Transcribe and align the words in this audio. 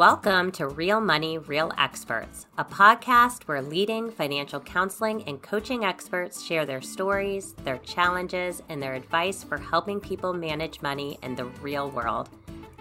Welcome 0.00 0.50
to 0.52 0.66
Real 0.66 0.98
Money, 0.98 1.36
Real 1.36 1.74
Experts, 1.76 2.46
a 2.56 2.64
podcast 2.64 3.42
where 3.42 3.60
leading 3.60 4.10
financial 4.10 4.58
counseling 4.58 5.22
and 5.24 5.42
coaching 5.42 5.84
experts 5.84 6.42
share 6.42 6.64
their 6.64 6.80
stories, 6.80 7.52
their 7.64 7.76
challenges, 7.76 8.62
and 8.70 8.82
their 8.82 8.94
advice 8.94 9.44
for 9.44 9.58
helping 9.58 10.00
people 10.00 10.32
manage 10.32 10.80
money 10.80 11.18
in 11.22 11.34
the 11.34 11.44
real 11.44 11.90
world. 11.90 12.30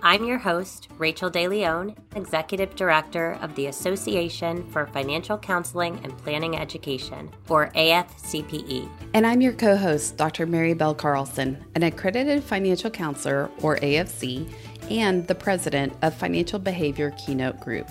I'm 0.02 0.24
your 0.24 0.38
host, 0.38 0.88
Rachel 0.98 1.30
DeLeon, 1.30 1.94
Executive 2.16 2.74
Director 2.78 3.38
of 3.42 3.54
the 3.56 3.66
Association 3.66 4.66
for 4.72 4.88
Financial 4.88 5.38
Counseling 5.38 6.00
and 6.06 6.18
Planning 6.20 6.56
Education, 6.56 7.30
or 7.50 7.68
AFCPE. 7.72 8.90
And 9.14 9.28
I'm 9.28 9.42
your 9.42 9.52
co 9.52 9.76
host, 9.76 10.16
Dr. 10.16 10.46
Mary 10.46 10.74
Bell 10.74 10.96
Carlson, 10.96 11.62
an 11.76 11.84
accredited 11.84 12.46
financial 12.46 12.90
counselor, 12.90 13.52
or 13.62 13.76
AFC, 13.78 14.50
and 14.90 15.28
the 15.28 15.36
president 15.36 15.94
of 16.02 16.14
Financial 16.14 16.60
Behavior 16.60 17.12
Keynote 17.18 17.60
Group. 17.60 17.90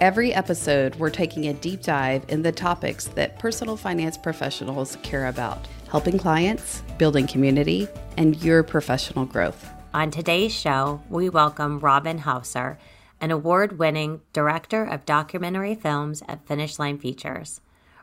Every 0.00 0.34
episode, 0.34 0.96
we're 0.96 1.10
taking 1.10 1.46
a 1.46 1.54
deep 1.54 1.82
dive 1.82 2.24
in 2.28 2.42
the 2.42 2.52
topics 2.52 3.06
that 3.08 3.38
personal 3.38 3.76
finance 3.76 4.16
professionals 4.16 4.96
care 5.02 5.26
about 5.26 5.66
helping 5.88 6.18
clients, 6.18 6.82
building 6.98 7.26
community, 7.26 7.86
and 8.16 8.42
your 8.42 8.62
professional 8.64 9.24
growth. 9.24 9.70
On 9.94 10.10
today's 10.10 10.52
show, 10.52 11.00
we 11.08 11.28
welcome 11.28 11.78
Robin 11.78 12.18
Hauser, 12.18 12.78
an 13.20 13.30
award 13.30 13.78
winning 13.78 14.20
director 14.32 14.84
of 14.84 15.06
documentary 15.06 15.76
films 15.76 16.22
at 16.26 16.44
Finish 16.46 16.80
Line 16.80 16.98
Features. 16.98 17.60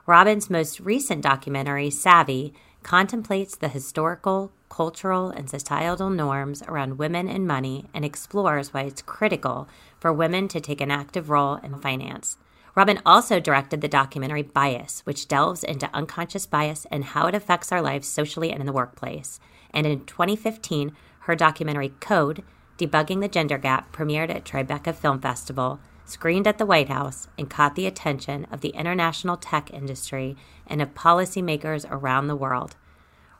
Robin's 0.08 0.50
most 0.50 0.80
recent 0.80 1.22
documentary, 1.22 1.90
Savvy, 1.90 2.54
contemplates 2.84 3.56
the 3.56 3.68
historical, 3.68 4.52
cultural, 4.70 5.30
and 5.30 5.50
societal 5.50 6.10
norms 6.10 6.64
around 6.64 6.98
women 6.98 7.28
and 7.28 7.48
money 7.48 7.86
and 7.94 8.04
explores 8.04 8.74
why 8.74 8.82
it's 8.82 9.02
critical 9.02 9.68
for 10.00 10.12
women 10.12 10.48
to 10.48 10.60
take 10.60 10.82
an 10.82 10.92
active 10.92 11.30
role 11.30 11.56
in 11.56 11.78
finance. 11.80 12.38
Robin 12.74 13.00
also 13.06 13.40
directed 13.40 13.82
the 13.82 13.88
documentary 13.88 14.44
Bias, 14.44 15.02
which 15.02 15.28
delves 15.28 15.64
into 15.64 15.90
unconscious 15.94 16.46
bias 16.46 16.88
and 16.90 17.04
how 17.04 17.28
it 17.28 17.36
affects 17.36 17.72
our 17.72 17.82
lives 17.82 18.08
socially 18.08 18.52
and 18.52 18.62
in 18.62 18.66
the 18.66 18.72
workplace. 18.72 19.40
And 19.74 19.86
in 19.86 20.06
2015, 20.06 20.94
her 21.22 21.36
documentary 21.36 21.90
Code, 22.00 22.44
Debugging 22.78 23.20
the 23.20 23.28
Gender 23.28 23.58
Gap, 23.58 23.94
premiered 23.96 24.34
at 24.34 24.46
Tribeca 24.46 24.96
Film 24.96 25.20
Festival, 25.20 25.80
screened 26.12 26.46
at 26.46 26.58
the 26.58 26.66
White 26.66 26.90
House, 26.90 27.28
and 27.38 27.50
caught 27.50 27.76
the 27.76 27.88
attention 27.88 28.46
of 28.52 28.62
the 28.62 28.70
international 28.70 29.38
tech 29.38 29.72
industry 29.72 30.36
and 30.68 30.82
of 30.82 30.94
policymakers 30.94 31.90
around 31.90 32.28
the 32.28 32.36
world. 32.36 32.76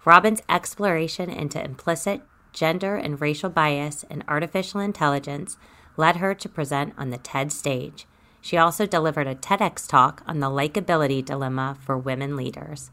Robin's 0.06 0.42
exploration 0.50 1.30
into 1.30 1.64
implicit 1.64 2.22
gender 2.54 2.96
and 2.96 3.22
racial 3.22 3.50
bias 3.50 4.04
in 4.10 4.24
artificial 4.28 4.80
intelligence 4.80 5.58
led 5.98 6.18
her 6.18 6.34
to 6.34 6.50
present 6.50 6.94
on 6.98 7.10
the 7.10 7.18
TED 7.18 7.52
stage. 7.52 8.08
She 8.42 8.58
also 8.58 8.86
delivered 8.86 9.28
a 9.28 9.36
TEDx 9.36 9.88
talk 9.88 10.24
on 10.26 10.40
the 10.40 10.50
likability 10.50 11.24
dilemma 11.24 11.78
for 11.80 11.98
women 11.98 12.36
leaders. 12.36 12.90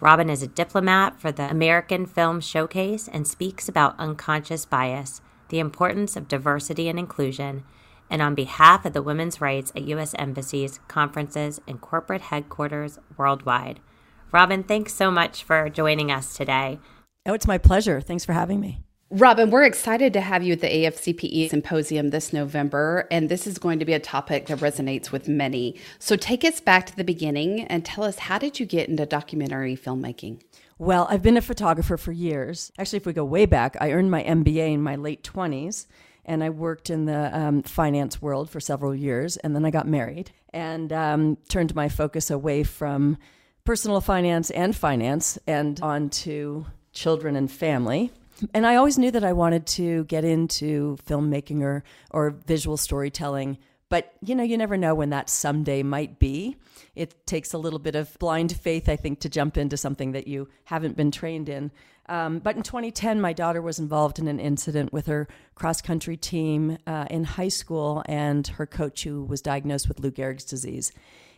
Robin 0.00 0.28
is 0.28 0.42
a 0.42 0.48
diplomat 0.48 1.18
for 1.18 1.32
the 1.32 1.50
American 1.50 2.06
Film 2.06 2.40
Showcase 2.40 3.08
and 3.08 3.26
speaks 3.26 3.68
about 3.68 3.98
unconscious 3.98 4.64
bias, 4.64 5.20
the 5.48 5.58
importance 5.58 6.14
of 6.14 6.28
diversity 6.28 6.88
and 6.88 6.98
inclusion, 6.98 7.64
and 8.14 8.22
on 8.22 8.36
behalf 8.36 8.84
of 8.84 8.92
the 8.92 9.02
women's 9.02 9.40
rights 9.40 9.72
at 9.74 9.82
U.S. 9.88 10.14
embassies, 10.16 10.78
conferences, 10.86 11.60
and 11.66 11.80
corporate 11.80 12.20
headquarters 12.20 12.96
worldwide. 13.16 13.80
Robin, 14.30 14.62
thanks 14.62 14.94
so 14.94 15.10
much 15.10 15.42
for 15.42 15.68
joining 15.68 16.12
us 16.12 16.36
today. 16.36 16.78
Oh, 17.26 17.34
it's 17.34 17.48
my 17.48 17.58
pleasure. 17.58 18.00
Thanks 18.00 18.24
for 18.24 18.32
having 18.32 18.60
me. 18.60 18.78
Robin, 19.10 19.50
we're 19.50 19.64
excited 19.64 20.12
to 20.12 20.20
have 20.20 20.44
you 20.44 20.52
at 20.52 20.60
the 20.60 20.68
AFCPE 20.68 21.50
symposium 21.50 22.10
this 22.10 22.32
November, 22.32 23.08
and 23.10 23.28
this 23.28 23.48
is 23.48 23.58
going 23.58 23.80
to 23.80 23.84
be 23.84 23.94
a 23.94 23.98
topic 23.98 24.46
that 24.46 24.58
resonates 24.58 25.10
with 25.10 25.26
many. 25.26 25.76
So 25.98 26.14
take 26.14 26.44
us 26.44 26.60
back 26.60 26.86
to 26.86 26.96
the 26.96 27.02
beginning 27.02 27.62
and 27.62 27.84
tell 27.84 28.04
us 28.04 28.20
how 28.20 28.38
did 28.38 28.60
you 28.60 28.66
get 28.66 28.88
into 28.88 29.06
documentary 29.06 29.76
filmmaking? 29.76 30.40
Well, 30.78 31.08
I've 31.10 31.22
been 31.22 31.36
a 31.36 31.42
photographer 31.42 31.96
for 31.96 32.12
years. 32.12 32.70
Actually, 32.78 32.98
if 32.98 33.06
we 33.06 33.12
go 33.12 33.24
way 33.24 33.46
back, 33.46 33.76
I 33.80 33.90
earned 33.90 34.12
my 34.12 34.22
MBA 34.22 34.74
in 34.74 34.82
my 34.82 34.94
late 34.94 35.24
20s, 35.24 35.86
and 36.24 36.42
I 36.42 36.50
worked 36.50 36.90
in 36.90 37.04
the 37.06 37.36
um, 37.36 37.62
finance 37.62 38.20
world 38.20 38.50
for 38.50 38.60
several 38.60 38.94
years, 38.94 39.36
and 39.38 39.54
then 39.54 39.64
I 39.64 39.70
got 39.70 39.86
married 39.86 40.30
and 40.52 40.92
um, 40.92 41.36
turned 41.48 41.74
my 41.74 41.88
focus 41.88 42.30
away 42.30 42.62
from 42.62 43.18
personal 43.64 44.00
finance 44.00 44.50
and 44.50 44.74
finance 44.76 45.38
and 45.46 45.80
onto 45.80 46.64
children 46.92 47.34
and 47.34 47.50
family 47.50 48.12
and 48.52 48.66
I 48.66 48.76
always 48.76 48.98
knew 48.98 49.10
that 49.10 49.24
I 49.24 49.32
wanted 49.32 49.66
to 49.68 50.04
get 50.04 50.24
into 50.24 50.98
filmmaking 51.06 51.62
or 51.62 51.84
or 52.10 52.30
visual 52.30 52.76
storytelling, 52.76 53.58
but 53.88 54.12
you 54.22 54.34
know, 54.34 54.42
you 54.42 54.56
never 54.58 54.76
know 54.76 54.94
when 54.94 55.10
that 55.10 55.30
someday 55.30 55.82
might 55.82 56.18
be. 56.18 56.56
It 56.94 57.26
takes 57.26 57.52
a 57.52 57.58
little 57.58 57.78
bit 57.78 57.94
of 57.94 58.16
blind 58.18 58.56
faith, 58.56 58.88
I 58.88 58.96
think, 58.96 59.20
to 59.20 59.28
jump 59.28 59.56
into 59.56 59.76
something 59.76 60.12
that 60.12 60.28
you 60.28 60.48
haven't 60.64 60.96
been 60.96 61.10
trained 61.10 61.48
in. 61.48 61.70
Um, 62.08 62.38
but 62.38 62.56
in 62.56 62.62
2010, 62.62 63.20
my 63.20 63.32
daughter 63.32 63.62
was 63.62 63.78
involved 63.78 64.18
in 64.18 64.28
an 64.28 64.38
incident 64.38 64.92
with 64.92 65.06
her 65.06 65.26
cross 65.54 65.80
country 65.80 66.16
team 66.16 66.78
uh, 66.86 67.06
in 67.10 67.24
high 67.24 67.48
school, 67.48 68.02
and 68.06 68.46
her 68.46 68.66
coach, 68.66 69.04
who 69.04 69.24
was 69.24 69.40
diagnosed 69.40 69.88
with 69.88 70.00
Lou 70.00 70.10
Gehrig's 70.10 70.44
disease. 70.44 70.92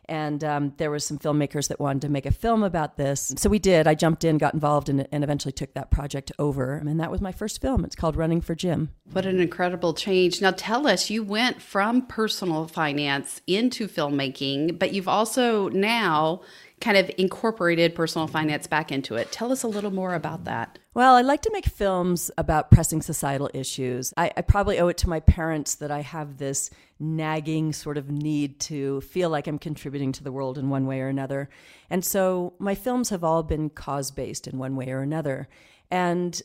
And 0.09 0.44
um, 0.44 0.72
there 0.77 0.91
was 0.91 1.04
some 1.04 1.19
filmmakers 1.19 1.69
that 1.69 1.81
wanted 1.81 2.03
to 2.03 2.09
make 2.09 2.27
a 2.27 2.31
film 2.31 2.62
about 2.62 2.97
this. 2.97 3.34
So 3.37 3.50
we 3.50 3.59
did. 3.59 3.87
I 3.87 3.94
jumped 3.94 4.25
in 4.25 4.38
got 4.38 4.54
involved 4.54 4.88
and, 4.88 5.06
and 5.10 5.25
eventually 5.25 5.53
took 5.53 5.75
that 5.75 5.91
project 5.91 6.31
over. 6.38 6.75
And 6.75 7.00
that 7.00 7.10
was 7.10 7.21
my 7.21 7.33
first 7.33 7.60
film. 7.60 7.84
It's 7.84 7.97
called 7.97 8.16
running 8.16 8.41
for 8.41 8.54
jim. 8.54 8.91
What 9.12 9.27
an 9.27 9.41
incredible 9.41 9.94
change. 9.94 10.41
Now 10.41 10.53
tell 10.53 10.87
us 10.87 11.10
you 11.10 11.25
went 11.25 11.60
from 11.60 12.06
personal 12.06 12.69
finance 12.69 13.41
into 13.47 13.88
filmmaking 13.88 14.78
but 14.78 14.93
you've 14.93 15.09
also 15.09 15.69
now 15.71 16.43
kind 16.81 16.97
of 16.97 17.10
incorporated 17.16 17.94
personal 17.94 18.26
finance 18.26 18.66
back 18.66 18.92
into 18.92 19.14
it. 19.16 19.32
Tell 19.32 19.50
us 19.50 19.62
a 19.62 19.69
little 19.69 19.91
more 19.91 20.14
about 20.14 20.44
that. 20.44 20.78
Well, 20.92 21.14
I 21.14 21.22
like 21.22 21.42
to 21.42 21.53
make 21.53 21.66
films 21.66 22.31
about 22.37 22.70
pressing 22.70 23.00
societal 23.00 23.50
issues. 23.54 24.12
I, 24.16 24.31
I, 24.37 24.42
probably 24.42 24.78
owe 24.78 24.88
it 24.88 24.98
to 24.98 25.09
my 25.09 25.20
parents 25.20 25.76
that 25.76 25.91
I 25.91 26.00
have 26.03 26.36
this 26.36 26.70
nagging 26.98 27.72
sort 27.72 27.97
of 27.97 28.10
need 28.10 28.60
to 28.60 29.00
feel 29.03 29.31
like 29.31 29.47
I'm 29.47 29.59
contributing 29.59 30.12
to 30.12 30.25
the 30.25 30.32
world 30.32 30.59
in 30.59 30.69
one 30.69 30.86
way 30.86 31.00
or 31.00 31.09
another. 31.09 31.48
And 31.88 32.04
so 32.04 32.54
my 32.59 32.75
films 32.75 33.10
have 33.10 33.25
all 33.25 33.42
been 33.42 33.70
cause 33.70 34.10
based 34.10 34.47
in 34.47 34.59
one 34.59 34.76
way 34.76 34.91
or 34.91 35.00
another. 35.00 35.48
And 35.91 36.41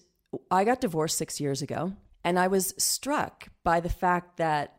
I 0.49 0.63
got 0.63 0.81
divorced 0.81 1.17
six 1.17 1.41
years 1.41 1.61
ago, 1.61 1.93
and 2.23 2.39
I 2.39 2.47
was 2.47 2.73
struck 2.77 3.49
by 3.63 3.79
the 3.79 3.89
fact 3.89 4.37
that 4.37 4.77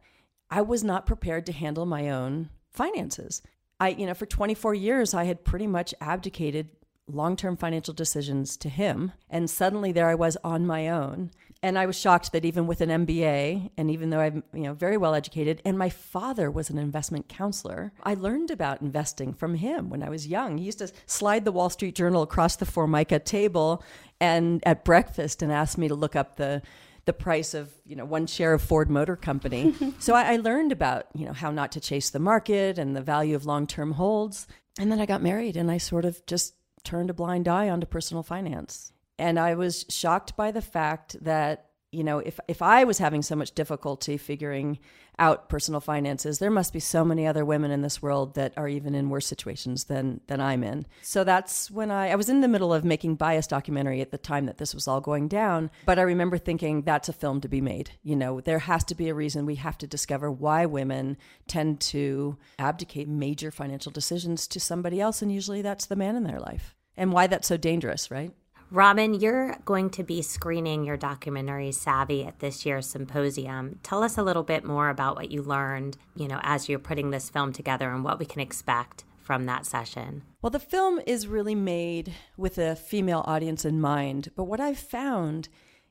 I 0.51 0.63
was 0.63 0.83
not 0.83 1.07
prepared 1.07 1.47
to 1.47 1.53
handle 1.53 1.87
my 1.87 2.11
own 2.11 2.51
finances. 2.71 3.43
I, 3.83 3.89
you 3.89 4.07
know, 4.07 4.15
for 4.15 4.27
24 4.27 4.75
years, 4.75 5.13
I 5.13 5.25
had 5.25 5.45
pretty 5.45 5.67
much 5.67 5.93
abdicated 6.01 6.69
long 7.09 7.35
term 7.35 7.57
financial 7.57 7.93
decisions 7.93 8.57
to 8.59 8.69
him. 8.69 9.11
And 9.29 9.51
suddenly 9.51 9.91
there 9.91 10.09
I 10.09 10.15
was 10.15 10.37
on 10.45 10.65
my 10.65 10.89
own. 10.89 11.33
And 11.65 11.77
I 11.77 11.87
was 11.87 11.99
shocked 11.99 12.31
that 12.31 12.45
even 12.45 12.69
with 12.69 12.81
an 12.81 12.91
MBA, 13.07 13.71
and 13.77 13.91
even 13.91 14.11
though 14.11 14.21
I'm 14.21 14.45
you 14.55 14.63
know 14.63 14.75
very 14.75 14.97
well 14.97 15.17
educated, 15.17 15.61
and 15.65 15.77
my 15.77 15.89
father 15.89 16.49
was 16.49 16.71
an 16.71 16.79
investment 16.79 17.29
counselor, 17.29 17.93
I 18.05 18.15
learned 18.15 18.53
about 18.53 18.83
investing 18.83 19.33
from 19.33 19.57
him 19.57 19.91
when 19.91 20.03
I 20.05 20.11
was 20.11 20.29
young. 20.29 20.59
He 20.59 20.65
used 20.65 20.79
to 20.79 20.93
slide 21.07 21.45
the 21.45 21.53
Wall 21.53 21.69
Street 21.69 21.97
Journal 21.97 22.23
across 22.23 22.55
the 22.55 22.67
Formica 22.67 23.19
table 23.19 23.83
and 24.21 24.63
at 24.65 24.85
breakfast 24.85 25.43
and 25.43 25.51
ask 25.51 25.77
me 25.77 25.89
to 25.89 25.95
look 25.97 26.15
up 26.15 26.37
the 26.37 26.63
the 27.05 27.13
price 27.13 27.55
of 27.55 27.71
you 27.85 27.97
know 27.97 28.05
one 28.05 28.27
share 28.27 28.55
of 28.55 28.63
Ford 28.63 28.91
Motor 28.91 29.17
Company. 29.17 29.75
so 29.99 30.15
I, 30.15 30.35
I, 30.35 30.37
learned 30.37 30.73
about 30.73 31.07
you 31.15 31.27
know 31.27 31.33
how 31.33 31.51
not 31.51 31.73
to 31.73 31.81
chase 31.81 32.11
the 32.11 32.19
market 32.19 32.79
and 32.79 32.95
the 32.95 33.03
value 33.03 33.35
of 33.35 33.47
long 33.47 33.67
term 33.67 33.93
holds. 33.93 34.47
And 34.79 34.91
then 34.91 35.01
I 35.01 35.07
got 35.07 35.23
married, 35.23 35.57
and 35.57 35.71
I 35.71 35.79
sort 35.79 36.05
of 36.05 36.25
just 36.27 36.55
turned 36.85 37.11
a 37.11 37.15
blind 37.15 37.49
eye 37.49 37.69
onto 37.69 37.87
personal 37.87 38.23
finance. 38.23 38.93
And 39.19 39.39
I 39.39 39.55
was 39.55 39.85
shocked 39.89 40.37
by 40.37 40.51
the 40.51 40.63
fact 40.63 41.17
that 41.23 41.67
you 41.93 42.03
know, 42.03 42.19
if 42.19 42.41
if 42.49 42.63
I 42.63 42.85
was 42.85 42.99
having 42.99 43.23
so 43.23 43.37
much 43.37 43.53
difficulty 43.53 44.17
figuring 44.17 44.79
out 45.19 45.51
personal 45.51 45.81
finances, 45.81 46.39
there 46.39 46.51
must 46.51 46.73
be 46.73 46.81
so 46.81 47.05
many 47.05 47.27
other 47.27 47.45
women 47.45 47.71
in 47.71 47.83
this 47.83 48.01
world 48.01 48.35
that 48.35 48.55
are 48.57 48.67
even 48.67 48.95
in 48.95 49.11
worse 49.11 49.27
situations 49.27 49.85
than 49.85 50.23
than 50.27 50.41
I'm 50.41 50.65
in. 50.65 50.87
So 51.03 51.23
that's 51.23 51.71
when 51.71 51.91
I 51.91 52.11
I 52.11 52.17
was 52.17 52.31
in 52.31 52.41
the 52.41 52.49
middle 52.49 52.73
of 52.73 52.85
making 52.85 53.17
bias 53.17 53.47
documentary 53.47 54.01
at 54.01 54.11
the 54.11 54.19
time 54.19 54.47
that 54.47 54.57
this 54.57 54.75
was 54.75 54.89
all 54.89 55.03
going 55.03 55.29
down, 55.29 55.71
but 55.85 55.99
I 55.99 56.03
remember 56.03 56.39
thinking 56.39 56.83
that's 56.83 57.11
a 57.11 57.13
film 57.13 57.43
to 57.43 57.49
be 57.49 57.61
made. 57.61 57.91
You 58.03 58.17
know, 58.17 58.41
there 58.41 58.61
has 58.61 58.85
to 58.85 58.95
be 58.95 59.11
a 59.11 59.15
reason 59.15 59.45
we 59.45 59.57
have 59.57 59.77
to 59.79 59.87
discover 59.87 60.31
why 60.31 60.65
women 60.65 61.19
tend 61.47 61.81
to 61.81 62.39
abdicate 62.59 63.07
major 63.07 63.51
financial 63.51 63.93
decisions 63.93 64.49
to 64.49 64.59
somebody 64.59 64.99
else 64.99 65.21
and 65.21 65.31
usually 65.31 65.61
that's 65.61 65.87
the 65.87 65.97
man 65.97 66.17
in 66.17 66.25
their 66.25 66.41
life. 66.41 66.75
And 66.97 67.13
why 67.13 67.27
that's 67.27 67.49
so 67.49 67.57
dangerous, 67.57 68.11
right? 68.11 68.33
Robin, 68.73 69.13
you're 69.13 69.55
going 69.67 69.91
to 69.91 70.03
be 70.03 70.23
screening 70.23 70.83
your 70.83 70.97
documentary 70.97 71.73
Savvy 71.73 72.25
at 72.25 72.39
this 72.39 72.65
year's 72.65 72.87
symposium. 72.87 73.79
Tell 73.83 74.03
us 74.03 74.17
a 74.17 74.23
little 74.23 74.45
bit 74.45 74.65
more 74.65 74.89
about 74.89 75.15
what 75.15 75.31
you 75.31 75.43
learned, 75.43 75.99
you 76.17 76.27
know, 76.27 76.41
as 76.43 76.71
you're 76.71 76.79
putting 76.79 77.11
this 77.11 77.29
film 77.29 77.53
together 77.53 77.91
and 77.91 78.03
what 78.03 78.19
we 78.19 78.25
can 78.25 78.41
expect 78.41 79.05
from 79.21 79.45
that 79.45 79.67
session. 79.67 80.23
Well, 80.41 80.49
the 80.49 80.59
film 80.59 81.03
is 81.07 81.27
really 81.27 81.55
made 81.55 82.15
with 82.39 82.57
a 82.57 82.75
female 82.75 83.23
audience 83.27 83.67
in 83.67 83.79
mind, 83.79 84.31
but 84.37 84.45
what 84.45 84.59
I've 84.59 84.79
found 84.79 85.51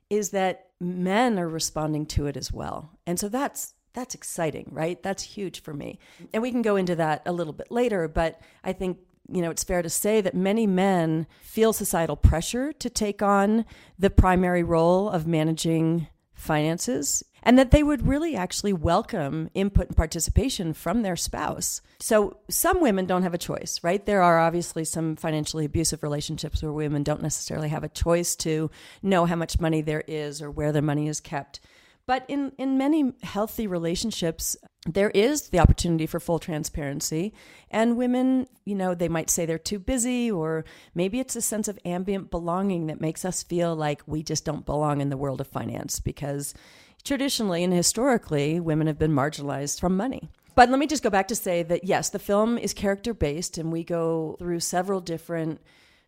is 0.09 0.31
that 0.31 0.69
men 0.79 1.37
are 1.37 1.47
responding 1.47 2.07
to 2.07 2.25
it 2.25 2.35
as 2.35 2.51
well. 2.51 2.97
And 3.05 3.19
so 3.19 3.29
that's 3.29 3.75
that's 3.93 4.15
exciting, 4.15 4.69
right? 4.71 5.03
That's 5.03 5.21
huge 5.21 5.61
for 5.61 5.73
me. 5.73 5.99
And 6.33 6.41
we 6.41 6.49
can 6.49 6.63
go 6.63 6.77
into 6.77 6.95
that 6.95 7.21
a 7.27 7.31
little 7.31 7.53
bit 7.53 7.69
later, 7.69 8.07
but 8.07 8.39
I 8.63 8.73
think 8.73 8.97
you 9.31 9.41
know, 9.41 9.51
it's 9.51 9.63
fair 9.63 9.81
to 9.81 9.89
say 9.89 10.21
that 10.21 10.35
many 10.35 10.67
men 10.67 11.27
feel 11.41 11.73
societal 11.73 12.15
pressure 12.15 12.73
to 12.73 12.89
take 12.89 13.21
on 13.21 13.65
the 13.97 14.09
primary 14.09 14.63
role 14.63 15.09
of 15.09 15.27
managing 15.27 16.07
finances 16.33 17.23
and 17.43 17.57
that 17.57 17.71
they 17.71 17.83
would 17.83 18.07
really 18.07 18.35
actually 18.35 18.73
welcome 18.73 19.49
input 19.53 19.87
and 19.87 19.97
participation 19.97 20.73
from 20.73 21.01
their 21.01 21.15
spouse. 21.15 21.81
So 21.99 22.37
some 22.49 22.81
women 22.81 23.05
don't 23.05 23.23
have 23.23 23.33
a 23.33 23.39
choice, 23.39 23.79
right? 23.83 24.05
There 24.05 24.21
are 24.21 24.39
obviously 24.39 24.85
some 24.85 25.15
financially 25.15 25.65
abusive 25.65 26.03
relationships 26.03 26.61
where 26.61 26.71
women 26.71 27.03
don't 27.03 27.21
necessarily 27.21 27.69
have 27.69 27.83
a 27.83 27.89
choice 27.89 28.35
to 28.37 28.69
know 29.01 29.25
how 29.25 29.35
much 29.35 29.59
money 29.59 29.81
there 29.81 30.03
is 30.07 30.41
or 30.41 30.51
where 30.51 30.71
their 30.71 30.81
money 30.81 31.07
is 31.07 31.19
kept. 31.19 31.59
But 32.11 32.25
in, 32.27 32.51
in 32.57 32.77
many 32.77 33.13
healthy 33.23 33.67
relationships, 33.67 34.57
there 34.85 35.11
is 35.11 35.47
the 35.47 35.59
opportunity 35.59 36.05
for 36.05 36.19
full 36.19 36.39
transparency. 36.39 37.33
And 37.69 37.95
women, 37.95 38.47
you 38.65 38.75
know, 38.75 38.93
they 38.93 39.07
might 39.07 39.29
say 39.29 39.45
they're 39.45 39.57
too 39.57 39.79
busy, 39.79 40.29
or 40.29 40.65
maybe 40.93 41.21
it's 41.21 41.37
a 41.37 41.41
sense 41.41 41.69
of 41.69 41.79
ambient 41.85 42.29
belonging 42.29 42.87
that 42.87 42.99
makes 42.99 43.23
us 43.23 43.43
feel 43.43 43.77
like 43.77 44.01
we 44.07 44.23
just 44.23 44.43
don't 44.43 44.65
belong 44.65 44.99
in 44.99 45.09
the 45.09 45.15
world 45.15 45.39
of 45.39 45.47
finance 45.47 46.01
because 46.01 46.53
traditionally 47.05 47.63
and 47.63 47.71
historically, 47.71 48.59
women 48.59 48.87
have 48.87 48.99
been 48.99 49.13
marginalized 49.13 49.79
from 49.79 49.95
money. 49.95 50.27
But 50.53 50.69
let 50.69 50.79
me 50.79 50.87
just 50.87 51.03
go 51.03 51.09
back 51.09 51.29
to 51.29 51.35
say 51.35 51.63
that 51.63 51.85
yes, 51.85 52.09
the 52.09 52.19
film 52.19 52.57
is 52.57 52.73
character 52.73 53.13
based, 53.13 53.57
and 53.57 53.71
we 53.71 53.85
go 53.85 54.35
through 54.37 54.59
several 54.59 54.99
different 54.99 55.61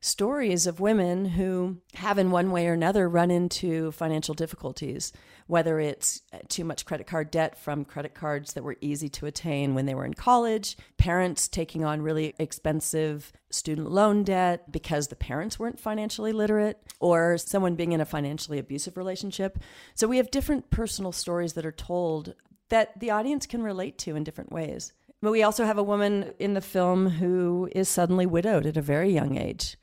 stories 0.03 0.67
of 0.67 0.81
women 0.81 1.23
who 1.23 1.77
have, 1.93 2.17
in 2.17 2.29
one 2.29 2.51
way 2.51 2.67
or 2.67 2.73
another, 2.73 3.07
run 3.07 3.31
into 3.31 3.89
financial 3.93 4.33
difficulties, 4.33 5.13
whether 5.47 5.79
it's 5.79 6.21
uh, 6.33 6.39
too 6.49 6.65
much 6.65 6.85
credit 6.85 7.07
card 7.07 7.31
debt 7.31 7.57
from 7.57 7.85
credit 7.85 8.13
cards 8.13 8.51
that 8.51 8.65
were 8.65 8.75
easy 8.81 9.07
to 9.07 9.25
attain 9.25 9.73
when 9.73 9.85
they 9.85 9.95
were 9.95 10.03
in 10.03 10.13
college, 10.13 10.75
parents 10.97 11.47
taking 11.47 11.85
on 11.85 12.01
really 12.01 12.35
expensive 12.37 13.31
student 13.49 13.89
loan 13.91 14.25
debt 14.25 14.69
because 14.69 15.07
the 15.07 15.15
parents 15.15 15.57
weren't 15.57 15.79
financially 15.79 16.33
literate, 16.33 16.77
or 16.99 17.37
someone 17.37 17.75
being 17.75 17.93
in 17.93 18.01
a 18.01 18.05
financially 18.05 18.59
abusive 18.59 18.97
relationship. 18.97 19.57
So 19.95 20.05
we 20.05 20.17
have 20.17 20.31
different 20.31 20.69
personal 20.69 21.13
stories 21.13 21.53
that 21.53 21.65
are 21.65 21.71
told 21.71 22.33
that 22.67 22.99
the 22.99 23.11
audience 23.11 23.45
can 23.45 23.63
relate 23.63 23.97
to 23.99 24.17
in 24.17 24.25
different 24.25 24.51
ways. 24.51 24.91
But 25.21 25.31
we 25.31 25.43
also 25.43 25.63
have 25.63 25.77
a 25.77 25.83
woman 25.83 26.33
in 26.39 26.55
the 26.55 26.61
film 26.61 27.07
who 27.07 27.69
is 27.71 27.87
suddenly 27.87 28.25
widowed 28.25 28.65
at 28.65 28.75
a 28.75 28.81
very 28.81 29.09
young 29.09 29.37
age 29.37 29.77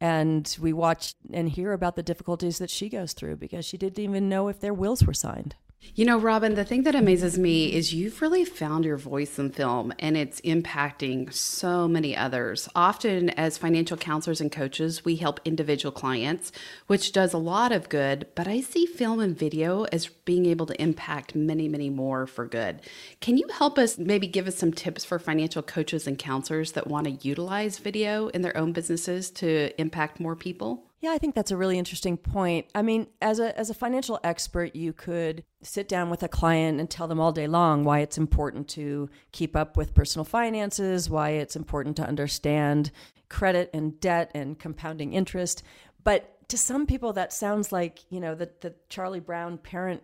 and 0.00 0.56
we 0.60 0.72
watch 0.72 1.14
and 1.32 1.48
hear 1.48 1.72
about 1.72 1.96
the 1.96 2.02
difficulties 2.02 2.58
that 2.58 2.70
she 2.70 2.88
goes 2.88 3.12
through 3.12 3.36
because 3.36 3.64
she 3.64 3.78
didn't 3.78 3.98
even 3.98 4.28
know 4.28 4.48
if 4.48 4.60
their 4.60 4.74
wills 4.74 5.04
were 5.04 5.14
signed. 5.14 5.56
You 5.96 6.04
know, 6.04 6.18
Robin, 6.18 6.56
the 6.56 6.64
thing 6.64 6.82
that 6.82 6.94
amazes 6.94 7.38
me 7.38 7.72
is 7.72 7.94
you've 7.94 8.20
really 8.20 8.44
found 8.44 8.84
your 8.84 8.98
voice 8.98 9.38
in 9.38 9.50
film 9.50 9.94
and 9.98 10.14
it's 10.14 10.42
impacting 10.42 11.32
so 11.32 11.88
many 11.88 12.14
others. 12.14 12.68
Often, 12.74 13.30
as 13.30 13.56
financial 13.56 13.96
counselors 13.96 14.42
and 14.42 14.52
coaches, 14.52 15.06
we 15.06 15.16
help 15.16 15.40
individual 15.46 15.92
clients, 15.92 16.52
which 16.86 17.12
does 17.12 17.32
a 17.32 17.38
lot 17.38 17.72
of 17.72 17.88
good, 17.88 18.26
but 18.34 18.46
I 18.46 18.60
see 18.60 18.84
film 18.84 19.20
and 19.20 19.38
video 19.38 19.84
as 19.84 20.08
being 20.26 20.44
able 20.44 20.66
to 20.66 20.82
impact 20.82 21.34
many, 21.34 21.66
many 21.66 21.88
more 21.88 22.26
for 22.26 22.46
good. 22.46 22.82
Can 23.22 23.38
you 23.38 23.48
help 23.48 23.78
us 23.78 23.96
maybe 23.96 24.26
give 24.26 24.46
us 24.46 24.56
some 24.56 24.72
tips 24.72 25.02
for 25.02 25.18
financial 25.18 25.62
coaches 25.62 26.06
and 26.06 26.18
counselors 26.18 26.72
that 26.72 26.88
want 26.88 27.06
to 27.06 27.26
utilize 27.26 27.78
video 27.78 28.28
in 28.28 28.42
their 28.42 28.56
own 28.56 28.72
businesses 28.72 29.30
to 29.30 29.78
impact 29.80 30.20
more 30.20 30.36
people? 30.36 30.85
Yeah, 31.00 31.10
I 31.10 31.18
think 31.18 31.34
that's 31.34 31.50
a 31.50 31.56
really 31.56 31.78
interesting 31.78 32.16
point. 32.16 32.66
I 32.74 32.80
mean, 32.80 33.08
as 33.20 33.38
a 33.38 33.56
as 33.58 33.68
a 33.68 33.74
financial 33.74 34.18
expert, 34.24 34.74
you 34.74 34.92
could 34.92 35.44
sit 35.62 35.88
down 35.88 36.08
with 36.08 36.22
a 36.22 36.28
client 36.28 36.80
and 36.80 36.88
tell 36.88 37.06
them 37.06 37.20
all 37.20 37.32
day 37.32 37.46
long 37.46 37.84
why 37.84 38.00
it's 38.00 38.16
important 38.16 38.66
to 38.68 39.10
keep 39.32 39.54
up 39.54 39.76
with 39.76 39.94
personal 39.94 40.24
finances, 40.24 41.10
why 41.10 41.30
it's 41.30 41.54
important 41.54 41.96
to 41.96 42.06
understand 42.06 42.90
credit 43.28 43.68
and 43.74 44.00
debt 44.00 44.30
and 44.34 44.58
compounding 44.58 45.12
interest. 45.12 45.62
But 46.02 46.48
to 46.48 46.56
some 46.56 46.86
people 46.86 47.12
that 47.14 47.32
sounds 47.32 47.72
like, 47.72 48.00
you 48.10 48.20
know, 48.20 48.34
the 48.34 48.50
the 48.60 48.74
Charlie 48.88 49.20
Brown 49.20 49.58
parent, 49.58 50.02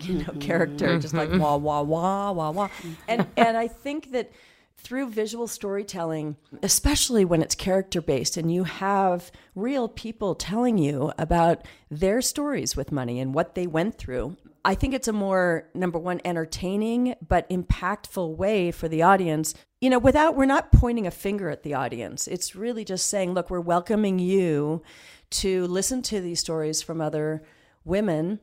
you 0.00 0.14
know, 0.14 0.24
mm-hmm. 0.24 0.40
character 0.40 0.98
just 0.98 1.14
like 1.14 1.28
mm-hmm. 1.28 1.38
wah 1.38 1.56
wah 1.56 1.82
wah 1.82 2.32
wah 2.32 2.50
wah. 2.50 2.68
And 3.06 3.28
and 3.36 3.56
I 3.56 3.68
think 3.68 4.10
that 4.10 4.32
through 4.76 5.10
visual 5.10 5.46
storytelling, 5.46 6.36
especially 6.62 7.24
when 7.24 7.42
it's 7.42 7.54
character 7.54 8.00
based 8.00 8.36
and 8.36 8.52
you 8.52 8.64
have 8.64 9.30
real 9.54 9.88
people 9.88 10.34
telling 10.34 10.76
you 10.78 11.12
about 11.18 11.66
their 11.90 12.20
stories 12.20 12.76
with 12.76 12.92
money 12.92 13.20
and 13.20 13.34
what 13.34 13.54
they 13.54 13.66
went 13.66 13.96
through, 13.96 14.36
I 14.64 14.74
think 14.74 14.94
it's 14.94 15.08
a 15.08 15.12
more, 15.12 15.68
number 15.74 15.98
one, 15.98 16.20
entertaining 16.24 17.14
but 17.26 17.48
impactful 17.50 18.36
way 18.36 18.70
for 18.70 18.88
the 18.88 19.02
audience. 19.02 19.54
You 19.80 19.90
know, 19.90 19.98
without, 19.98 20.36
we're 20.36 20.46
not 20.46 20.72
pointing 20.72 21.06
a 21.06 21.10
finger 21.10 21.48
at 21.50 21.62
the 21.62 21.74
audience. 21.74 22.28
It's 22.28 22.54
really 22.54 22.84
just 22.84 23.08
saying, 23.08 23.34
look, 23.34 23.50
we're 23.50 23.60
welcoming 23.60 24.18
you 24.18 24.82
to 25.30 25.66
listen 25.66 26.02
to 26.02 26.20
these 26.20 26.40
stories 26.40 26.82
from 26.82 27.00
other 27.00 27.42
women 27.84 28.38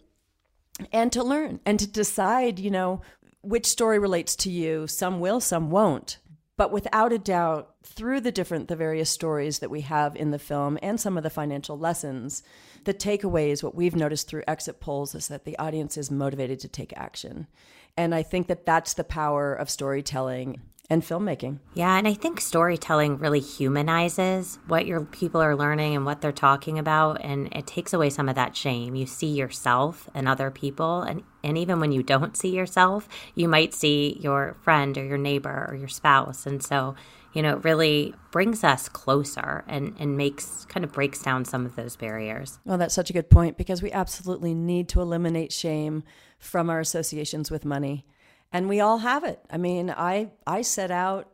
and 0.92 1.12
to 1.12 1.24
learn 1.24 1.60
and 1.66 1.80
to 1.80 1.88
decide, 1.88 2.60
you 2.60 2.72
know, 2.72 3.02
which 3.42 3.66
story 3.66 4.00
relates 4.00 4.36
to 4.38 4.50
you. 4.50 4.88
Some 4.88 5.20
will, 5.20 5.40
some 5.40 5.70
won't. 5.70 6.20
But 6.58 6.72
without 6.74 7.14
a 7.14 7.18
doubt, 7.18 7.74
through 7.84 8.20
the 8.20 8.34
different, 8.34 8.68
the 8.68 8.76
various 8.76 9.10
stories 9.10 9.60
that 9.60 9.70
we 9.70 9.82
have 9.82 10.16
in 10.18 10.32
the 10.32 10.40
film 10.40 10.78
and 10.82 11.00
some 11.00 11.16
of 11.16 11.24
the 11.24 11.30
financial 11.30 11.78
lessons, 11.78 12.44
the 12.84 12.94
takeaways, 12.94 13.64
what 13.64 13.76
we've 13.76 13.96
noticed 13.96 14.28
through 14.28 14.44
exit 14.46 14.82
polls 14.82 15.16
is 15.16 15.30
that 15.30 15.46
the 15.46 15.58
audience 15.58 15.98
is 15.98 16.12
motivated 16.12 16.60
to 16.60 16.68
take 16.68 16.92
action. 16.98 17.48
And 17.96 18.14
I 18.14 18.24
think 18.24 18.48
that 18.48 18.66
that's 18.66 18.94
the 18.94 19.06
power 19.06 19.54
of 19.54 19.70
storytelling 19.70 20.62
and 20.90 21.04
filmmaking. 21.04 21.60
Yeah, 21.76 21.98
and 21.98 22.08
I 22.08 22.14
think 22.14 22.42
storytelling 22.42 23.20
really 23.20 23.40
humanizes 23.40 24.58
what 24.68 24.88
your 24.88 25.02
people 25.02 25.40
are 25.42 25.56
learning 25.56 25.96
and 25.96 26.06
what 26.06 26.22
they're 26.22 26.32
talking 26.32 26.80
about 26.80 27.24
and 27.24 27.48
it 27.54 27.68
takes 27.68 27.94
away 27.94 28.10
some 28.10 28.28
of 28.28 28.36
that 28.36 28.58
shame. 28.58 28.96
You 28.96 29.06
see 29.06 29.28
yourself 29.28 30.10
and 30.16 30.28
other 30.28 30.50
people 30.50 31.02
and 31.02 31.24
and 31.44 31.58
even 31.58 31.80
when 31.80 31.92
you 31.92 32.04
don't 32.04 32.36
see 32.36 32.50
yourself, 32.50 33.08
you 33.34 33.48
might 33.48 33.74
see 33.74 34.18
your 34.20 34.58
friend 34.62 34.98
or 34.98 35.06
your 35.06 35.18
neighbor 35.18 35.68
or 35.70 35.76
your 35.76 35.88
spouse. 35.88 36.46
And 36.46 36.62
so, 36.62 36.96
you 37.32 37.42
know, 37.42 37.56
it 37.56 37.64
really 37.64 38.14
brings 38.32 38.62
us 38.64 38.90
closer 38.90 39.64
and, 39.66 39.96
and 40.00 40.18
makes 40.18 40.66
kind 40.66 40.84
of 40.84 40.92
breaks 40.92 41.22
down 41.22 41.46
some 41.46 41.66
of 41.66 41.78
those 41.78 41.96
barriers. 41.96 42.60
Well, 42.66 42.78
that's 42.78 42.94
such 42.94 43.10
a 43.10 43.14
good 43.14 43.30
point 43.30 43.58
because 43.58 43.82
we 43.82 43.90
absolutely 43.92 44.54
need 44.54 44.90
to 44.90 45.02
eliminate 45.02 45.54
shame 45.54 46.04
from 46.40 46.70
our 46.70 46.82
associations 46.82 47.50
with 47.50 47.64
money 47.64 48.06
and 48.52 48.70
we 48.70 48.80
all 48.80 49.00
have 49.00 49.24
it. 49.24 49.40
I 49.50 49.58
mean, 49.58 49.90
I 49.90 50.32
I 50.46 50.62
set 50.62 50.92
out, 50.92 51.30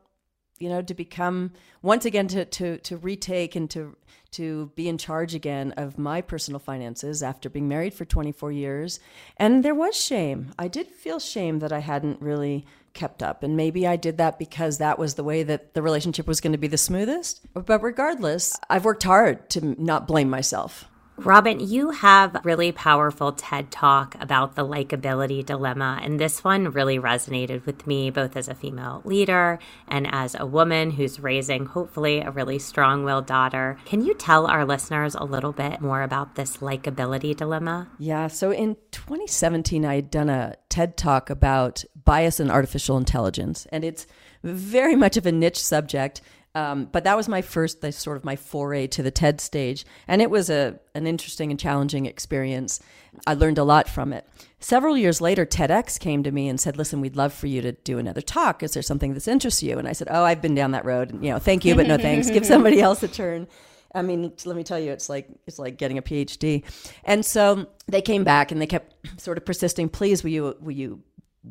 you 0.60 0.70
know, 0.70 0.82
to 0.82 0.94
become 0.94 1.52
once 1.82 2.06
again 2.06 2.28
to 2.30 2.46
to 2.46 2.78
to 2.80 2.98
retake 2.98 3.56
and 3.56 3.70
to 3.72 3.96
to 4.32 4.70
be 4.76 4.90
in 4.90 4.98
charge 4.98 5.34
again 5.34 5.72
of 5.78 5.98
my 5.98 6.20
personal 6.20 6.60
finances 6.60 7.24
after 7.24 7.50
being 7.50 7.70
married 7.70 7.94
for 7.94 8.04
24 8.04 8.52
years. 8.52 9.00
And 9.38 9.64
there 9.64 9.74
was 9.74 9.96
shame. 9.96 10.52
I 10.60 10.68
did 10.68 10.88
feel 10.88 11.20
shame 11.20 11.60
that 11.60 11.72
I 11.72 11.80
hadn't 11.80 12.22
really 12.22 12.66
kept 12.94 13.24
up. 13.24 13.44
And 13.44 13.56
maybe 13.56 13.88
I 13.88 13.96
did 13.96 14.18
that 14.18 14.38
because 14.38 14.78
that 14.80 15.00
was 15.00 15.14
the 15.14 15.24
way 15.24 15.44
that 15.44 15.74
the 15.74 15.82
relationship 15.82 16.28
was 16.28 16.42
going 16.42 16.52
to 16.52 16.58
be 16.58 16.68
the 16.68 16.78
smoothest. 16.78 17.46
But 17.54 17.82
regardless, 17.82 18.58
I've 18.70 18.84
worked 18.84 19.04
hard 19.04 19.50
to 19.52 19.82
not 19.82 20.06
blame 20.06 20.30
myself. 20.30 20.90
Robin, 21.18 21.62
you 21.62 21.92
have 21.92 22.36
really 22.44 22.74
powerful 22.74 23.32
TED 23.32 23.72
talk 23.72 24.16
about 24.20 24.56
the 24.56 24.66
likability 24.66 25.46
dilemma, 25.46 26.00
and 26.04 26.20
this 26.20 26.44
one 26.44 26.72
really 26.72 27.00
resonated 27.00 27.66
with 27.66 27.88
me 27.88 28.10
both 28.10 28.36
as 28.36 28.50
a 28.50 28.54
female 28.54 29.02
leader 29.06 29.58
and 29.88 30.08
as 30.12 30.36
a 30.38 30.46
woman 30.46 30.92
who's 30.92 31.20
raising 31.20 31.68
hopefully 31.68 32.20
a 32.20 32.32
really 32.32 32.60
strong-willed 32.60 33.26
daughter. 33.26 33.78
Can 33.86 34.04
you 34.04 34.14
tell 34.14 34.46
our 34.46 34.66
listeners 34.66 35.16
a 35.16 35.24
little 35.24 35.54
bit 35.54 35.80
more 35.80 36.04
about 36.04 36.36
this 36.36 36.58
likability 36.58 37.36
dilemma? 37.36 37.88
Yeah, 37.98 38.28
so 38.28 38.52
in 38.52 38.76
2017 38.92 39.86
I 39.86 39.96
had 39.96 40.12
done 40.12 40.30
a 40.30 40.56
TED 40.68 40.98
talk 40.98 41.30
about 41.30 41.86
bias 42.04 42.42
and 42.42 42.52
artificial 42.52 42.98
intelligence, 42.98 43.66
and 43.72 43.86
it's 43.86 44.06
very 44.44 44.98
much 44.98 45.16
of 45.16 45.26
a 45.26 45.32
niche 45.32 45.64
subject. 45.64 46.22
Um, 46.56 46.86
but 46.86 47.04
that 47.04 47.18
was 47.18 47.28
my 47.28 47.42
first, 47.42 47.82
the, 47.82 47.92
sort 47.92 48.16
of 48.16 48.24
my 48.24 48.38
foray 48.38 48.88
to 48.88 49.04
the 49.04 49.12
TED 49.12 49.42
stage, 49.42 49.86
and 50.08 50.22
it 50.22 50.30
was 50.30 50.50
a 50.50 50.80
an 50.96 51.06
interesting 51.06 51.52
and 51.52 51.60
challenging 51.60 52.06
experience. 52.06 52.80
I 53.28 53.34
learned 53.34 53.58
a 53.58 53.64
lot 53.66 53.90
from 53.90 54.14
it. 54.14 54.26
Several 54.62 54.98
years 54.98 55.20
later, 55.20 55.46
TEDx 55.46 56.00
came 56.00 56.24
to 56.24 56.32
me 56.32 56.48
and 56.48 56.60
said, 56.60 56.78
"Listen, 56.78 57.02
we'd 57.02 57.18
love 57.18 57.34
for 57.34 57.48
you 57.48 57.62
to 57.62 57.74
do 57.74 57.98
another 58.00 58.22
talk. 58.22 58.64
Is 58.64 58.74
there 58.74 58.82
something 58.82 59.14
that 59.14 59.28
interests 59.28 59.62
you?" 59.62 59.78
And 59.78 59.88
I 59.88 59.92
said, 59.92 60.08
"Oh, 60.10 60.24
I've 60.24 60.42
been 60.42 60.56
down 60.56 60.72
that 60.72 60.86
road. 60.86 61.12
And, 61.12 61.24
You 61.24 61.32
know, 61.32 61.40
thank 61.40 61.66
you, 61.66 61.76
but 61.76 61.88
no 61.88 61.98
thanks. 61.98 62.30
Give 62.30 62.46
somebody 62.56 62.80
else 62.80 63.04
a 63.04 63.10
turn." 63.10 63.48
I 63.94 64.02
mean, 64.02 64.34
let 64.46 64.56
me 64.56 64.64
tell 64.64 64.80
you, 64.80 64.92
it's 64.92 65.10
like 65.10 65.28
it's 65.48 65.60
like 65.60 65.78
getting 65.78 65.98
a 65.98 66.02
PhD. 66.02 66.64
And 67.04 67.26
so 67.26 67.68
they 67.88 68.02
came 68.02 68.24
back 68.24 68.52
and 68.52 68.62
they 68.62 68.68
kept 68.68 68.94
sort 69.20 69.38
of 69.38 69.46
persisting. 69.46 69.90
Please, 69.90 70.24
will 70.24 70.32
you 70.32 70.56
will 70.62 70.72
you 70.72 71.02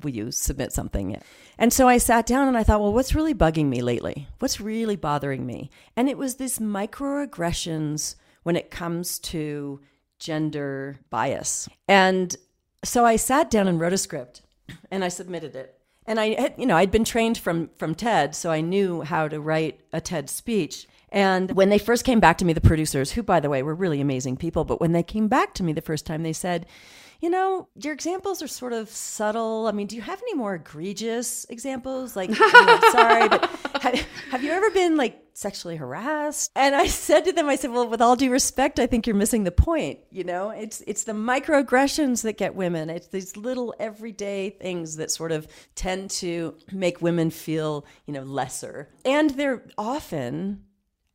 will 0.03 0.11
you 0.11 0.31
submit 0.33 0.73
something? 0.73 1.21
And 1.59 1.73
so 1.73 1.89
I 1.89 1.99
sat 1.99 2.27
down 2.27 2.49
and 2.49 2.57
I 2.57 2.63
thought, 2.63 2.81
well, 2.81 2.93
what's 2.93 3.15
really 3.15 3.35
bugging 3.35 3.67
me 3.67 3.83
lately? 3.83 4.29
What's 4.39 4.61
really 4.61 4.97
bothering 4.97 5.47
me? 5.47 5.71
And 5.97 6.09
it 6.09 6.19
was 6.19 6.37
these 6.37 6.59
microaggressions 6.59 8.17
when 8.43 8.57
it 8.57 8.71
comes 8.71 9.19
to 9.21 9.81
gender 10.19 10.99
bias. 11.11 11.69
And 11.89 12.37
so 12.85 13.05
I 13.05 13.17
sat 13.17 13.51
down 13.51 13.69
and 13.69 13.81
wrote 13.81 13.93
a 13.93 13.99
script. 13.99 14.43
and 14.91 15.05
I 15.05 15.09
submitted 15.09 15.55
it. 15.55 15.79
And 16.07 16.21
I 16.21 16.41
had, 16.41 16.55
you 16.59 16.67
know, 16.67 16.77
I'd 16.77 16.91
been 16.91 17.05
trained 17.05 17.39
from 17.39 17.71
from 17.77 17.95
TED, 17.95 18.35
so 18.35 18.51
I 18.51 18.61
knew 18.61 19.03
how 19.03 19.27
to 19.29 19.41
write 19.41 19.81
a 19.93 20.01
TED 20.01 20.29
speech. 20.29 20.87
And 21.15 21.53
when 21.53 21.69
they 21.69 21.79
first 21.79 22.05
came 22.05 22.19
back 22.19 22.39
to 22.39 22.45
me, 22.45 22.53
the 22.53 22.61
producers, 22.61 23.13
who 23.13 23.23
by 23.23 23.39
the 23.39 23.49
way 23.49 23.63
were 23.63 23.75
really 23.75 24.01
amazing 24.01 24.37
people, 24.37 24.65
but 24.65 24.81
when 24.81 24.91
they 24.91 25.05
came 25.05 25.29
back 25.29 25.55
to 25.55 25.63
me 25.63 25.73
the 25.73 25.81
first 25.81 26.07
time, 26.07 26.25
they 26.25 26.33
said, 26.33 26.67
you 27.21 27.31
know, 27.31 27.69
your 27.77 27.93
examples 27.93 28.43
are 28.43 28.49
sort 28.49 28.73
of 28.73 28.91
subtle. 28.91 29.69
I 29.69 29.73
mean, 29.73 29.87
do 29.87 29.95
you 29.95 30.03
have 30.03 30.21
any 30.21 30.35
more 30.35 30.57
egregious 30.57 31.47
examples? 31.49 32.17
Like, 32.17 32.35
sorry, 32.35 33.29
but 33.29 33.49
have, 33.81 33.95
have, 34.33 34.43
you 34.43 34.51
ever 34.51 34.71
been 34.73 34.97
like 34.97 35.23
sexually 35.35 35.77
harassed? 35.77 36.51
And 36.57 36.75
I 36.75 36.89
said 36.89 37.25
to 37.27 37.33
them, 37.33 37.49
I 37.49 37.55
said, 37.55 37.71
well, 37.71 37.89
with 37.89 38.03
all 38.03 38.17
due 38.17 38.33
respect, 38.33 38.81
I 38.81 38.87
think 38.89 39.07
you're 39.07 39.15
missing 39.15 39.45
the 39.45 39.53
point. 39.53 40.01
You 40.11 40.25
know, 40.25 40.51
it's 40.51 40.83
it's 40.85 41.05
the 41.05 41.13
microaggressions 41.13 42.23
that 42.25 42.37
get 42.37 42.57
women. 42.57 42.91
It's 42.91 43.07
these 43.07 43.37
little 43.37 43.73
everyday 43.79 44.51
things 44.51 44.97
that 44.97 45.13
sort 45.13 45.31
of 45.31 45.47
tend 45.77 46.11
to 46.11 46.57
make 46.73 47.01
women 47.01 47.31
feel, 47.31 47.87
you 48.05 48.13
know, 48.13 48.25
lesser, 48.25 48.91
and 49.05 49.31
they're 49.31 49.63
often 49.79 50.65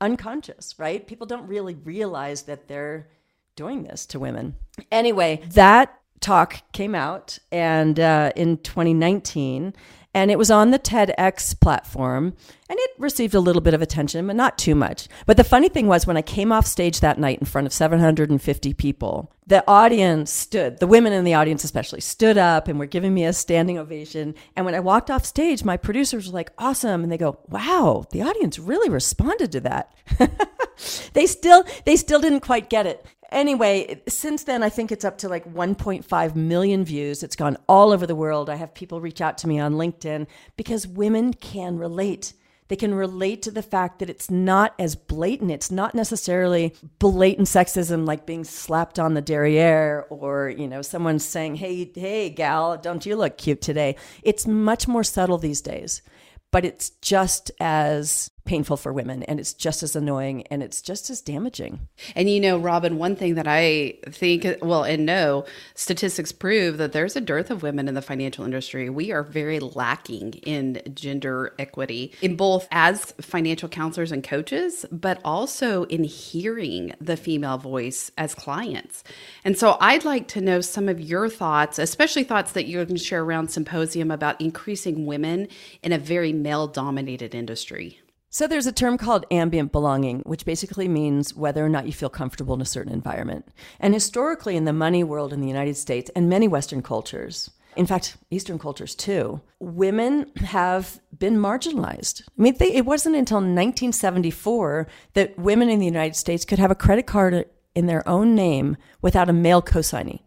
unconscious, 0.01 0.75
right? 0.77 1.05
People 1.05 1.27
don't 1.27 1.47
really 1.47 1.75
realize 1.75 2.43
that 2.43 2.67
they're 2.67 3.07
doing 3.55 3.83
this 3.83 4.05
to 4.07 4.19
women. 4.19 4.55
Anyway, 4.91 5.41
that 5.51 5.99
talk 6.19 6.61
came 6.71 6.95
out 6.95 7.39
and 7.51 7.99
uh, 7.99 8.31
in 8.35 8.57
2019 8.57 9.73
and 10.13 10.31
it 10.31 10.37
was 10.37 10.49
on 10.49 10.71
the 10.71 10.79
TEDx 10.79 11.59
platform 11.59 12.33
and 12.69 12.79
it 12.79 12.91
received 12.97 13.35
a 13.35 13.39
little 13.39 13.61
bit 13.61 13.73
of 13.73 13.81
attention 13.81 14.25
but 14.27 14.35
not 14.35 14.57
too 14.57 14.75
much. 14.75 15.07
But 15.25 15.37
the 15.37 15.43
funny 15.43 15.69
thing 15.69 15.87
was 15.87 16.07
when 16.07 16.17
I 16.17 16.21
came 16.21 16.51
off 16.51 16.65
stage 16.65 16.99
that 16.99 17.19
night 17.19 17.39
in 17.39 17.45
front 17.45 17.67
of 17.67 17.73
750 17.73 18.73
people, 18.73 19.31
the 19.45 19.63
audience 19.67 20.31
stood, 20.31 20.79
the 20.79 20.87
women 20.87 21.13
in 21.13 21.23
the 21.23 21.33
audience 21.33 21.63
especially 21.63 22.01
stood 22.01 22.37
up 22.37 22.67
and 22.67 22.79
were 22.79 22.85
giving 22.85 23.13
me 23.13 23.25
a 23.25 23.33
standing 23.33 23.77
ovation 23.77 24.35
and 24.55 24.65
when 24.65 24.75
I 24.75 24.79
walked 24.79 25.11
off 25.11 25.25
stage 25.25 25.63
my 25.63 25.77
producers 25.77 26.27
were 26.27 26.33
like 26.33 26.51
awesome 26.57 27.03
and 27.03 27.11
they 27.11 27.17
go, 27.17 27.39
"Wow, 27.47 28.05
the 28.11 28.21
audience 28.21 28.59
really 28.59 28.89
responded 28.89 29.51
to 29.53 29.59
that." 29.61 29.93
they 31.13 31.25
still 31.25 31.63
they 31.85 31.95
still 31.95 32.19
didn't 32.19 32.41
quite 32.41 32.69
get 32.69 32.85
it 32.85 33.05
anyway, 33.31 34.01
since 34.07 34.43
then, 34.43 34.63
I 34.63 34.69
think 34.69 34.91
it's 34.91 35.05
up 35.05 35.17
to 35.19 35.29
like 35.29 35.51
1.5 35.53 36.36
million 36.36 36.86
views. 36.86 37.24
It's 37.24 37.36
gone 37.36 37.57
all 37.67 37.91
over 37.91 38.05
the 38.05 38.15
world. 38.15 38.50
I 38.50 38.55
have 38.55 38.74
people 38.74 39.01
reach 39.01 39.21
out 39.21 39.38
to 39.39 39.48
me 39.48 39.59
on 39.59 39.74
LinkedIn 39.74 40.27
because 40.57 40.88
women 40.88 41.33
can 41.33 41.77
relate. 41.77 42.33
They 42.67 42.75
can 42.75 42.93
relate 42.93 43.41
to 43.43 43.51
the 43.51 43.63
fact 43.63 43.98
that 43.98 44.12
it's 44.12 44.29
not 44.29 44.75
as 44.77 44.95
blatant. 44.95 45.50
It's 45.50 45.71
not 45.71 45.95
necessarily 45.95 46.75
blatant 47.00 47.48
sexism 47.48 48.05
like 48.05 48.27
being 48.27 48.43
slapped 48.43 49.00
on 49.00 49.15
the 49.15 49.21
derriere 49.21 50.05
or, 50.12 50.50
you 50.50 50.67
know, 50.67 50.83
someone 50.83 51.17
saying, 51.17 51.55
hey, 51.55 51.91
hey, 51.95 52.29
gal, 52.29 52.77
don't 52.77 53.07
you 53.07 53.15
look 53.15 53.39
cute 53.39 53.62
today? 53.62 53.95
It's 54.21 54.45
much 54.45 54.88
more 54.88 55.03
subtle 55.03 55.39
these 55.39 55.62
days, 55.62 56.03
but 56.51 56.63
it's 56.63 56.91
just 57.01 57.50
as 57.59 58.29
painful 58.49 58.77
for 58.77 58.91
women 58.91 59.21
and 59.23 59.39
it's 59.39 59.53
just 59.53 59.83
as 59.83 59.95
annoying 59.95 60.41
and 60.47 60.63
it's 60.63 60.81
just 60.81 61.11
as 61.11 61.21
damaging. 61.21 61.87
And 62.15 62.27
you 62.27 62.39
know, 62.39 62.57
Robin, 62.57 62.97
one 62.97 63.15
thing 63.15 63.35
that 63.35 63.47
I 63.47 63.99
think, 64.09 64.43
well, 64.63 64.83
and 64.83 65.05
no, 65.05 65.45
statistics 65.75 66.31
prove 66.31 66.79
that 66.79 66.91
there's 66.91 67.15
a 67.15 67.21
dearth 67.21 67.51
of 67.51 67.61
women 67.61 67.87
in 67.87 67.93
the 67.93 68.01
financial 68.01 68.43
industry. 68.43 68.89
We 68.89 69.11
are 69.11 69.21
very 69.21 69.59
lacking 69.59 70.33
in 70.33 70.81
gender 70.95 71.53
equity 71.59 72.11
in 72.23 72.37
both 72.37 72.67
as 72.71 73.11
financial 73.21 73.69
counselors 73.69 74.11
and 74.11 74.23
coaches, 74.23 74.83
but 74.91 75.21
also 75.23 75.83
in 75.83 76.03
hearing 76.03 76.95
the 76.99 77.17
female 77.17 77.59
voice 77.59 78.11
as 78.17 78.33
clients. 78.33 79.03
And 79.45 79.59
so 79.59 79.77
I'd 79.79 80.05
like 80.05 80.27
to 80.29 80.41
know 80.41 80.61
some 80.61 80.89
of 80.89 80.99
your 80.99 81.29
thoughts, 81.29 81.77
especially 81.77 82.23
thoughts 82.23 82.53
that 82.53 82.65
you 82.65 82.83
can 82.83 82.97
share 82.97 83.23
around 83.23 83.49
symposium 83.49 84.09
about 84.09 84.41
increasing 84.41 85.05
women 85.05 85.49
in 85.83 85.91
a 85.91 85.99
very 85.99 86.33
male 86.33 86.65
dominated 86.65 87.35
industry. 87.35 87.99
So 88.31 88.45
there's 88.45 88.67
a 88.67 88.71
term 88.71 89.00
called 89.00 89.25
ambient 89.31 89.71
belonging, 89.71 90.19
which 90.19 90.45
basically 90.45 90.88
means 90.88 91.33
whether 91.33 91.65
or 91.65 91.69
not 91.69 91.88
you 91.88 91.93
feel 91.93 92.09
comfortable 92.09 92.53
in 92.53 92.62
a 92.62 92.65
certain 92.65 92.93
environment. 92.93 93.48
And 93.79 93.93
historically, 93.93 94.55
in 94.55 94.65
the 94.65 94.74
money 94.74 95.03
world 95.03 95.33
in 95.33 95.41
the 95.41 95.48
United 95.48 95.77
States 95.77 96.12
and 96.15 96.29
many 96.29 96.48
Western 96.48 96.83
cultures, 96.83 97.50
in 97.75 97.88
fact, 97.88 98.17
Eastern 98.29 98.59
cultures 98.59 98.93
too, 98.93 99.41
women 99.59 100.31
have 100.38 101.00
been 101.17 101.38
marginalized. 101.38 102.21
I 102.27 102.41
mean, 102.41 102.55
they, 102.59 102.71
it 102.71 102.86
wasn't 102.86 103.15
until 103.15 103.38
1974 103.38 104.88
that 105.13 105.38
women 105.39 105.69
in 105.69 105.79
the 105.79 105.86
United 105.86 106.15
States 106.15 106.45
could 106.45 106.59
have 106.59 106.71
a 106.71 106.75
credit 106.75 107.07
card 107.07 107.45
in 107.74 107.88
their 107.88 108.07
own 108.07 108.36
name 108.36 108.77
without 109.01 109.29
a 109.29 109.33
male 109.33 109.62
co-signing. 109.62 110.19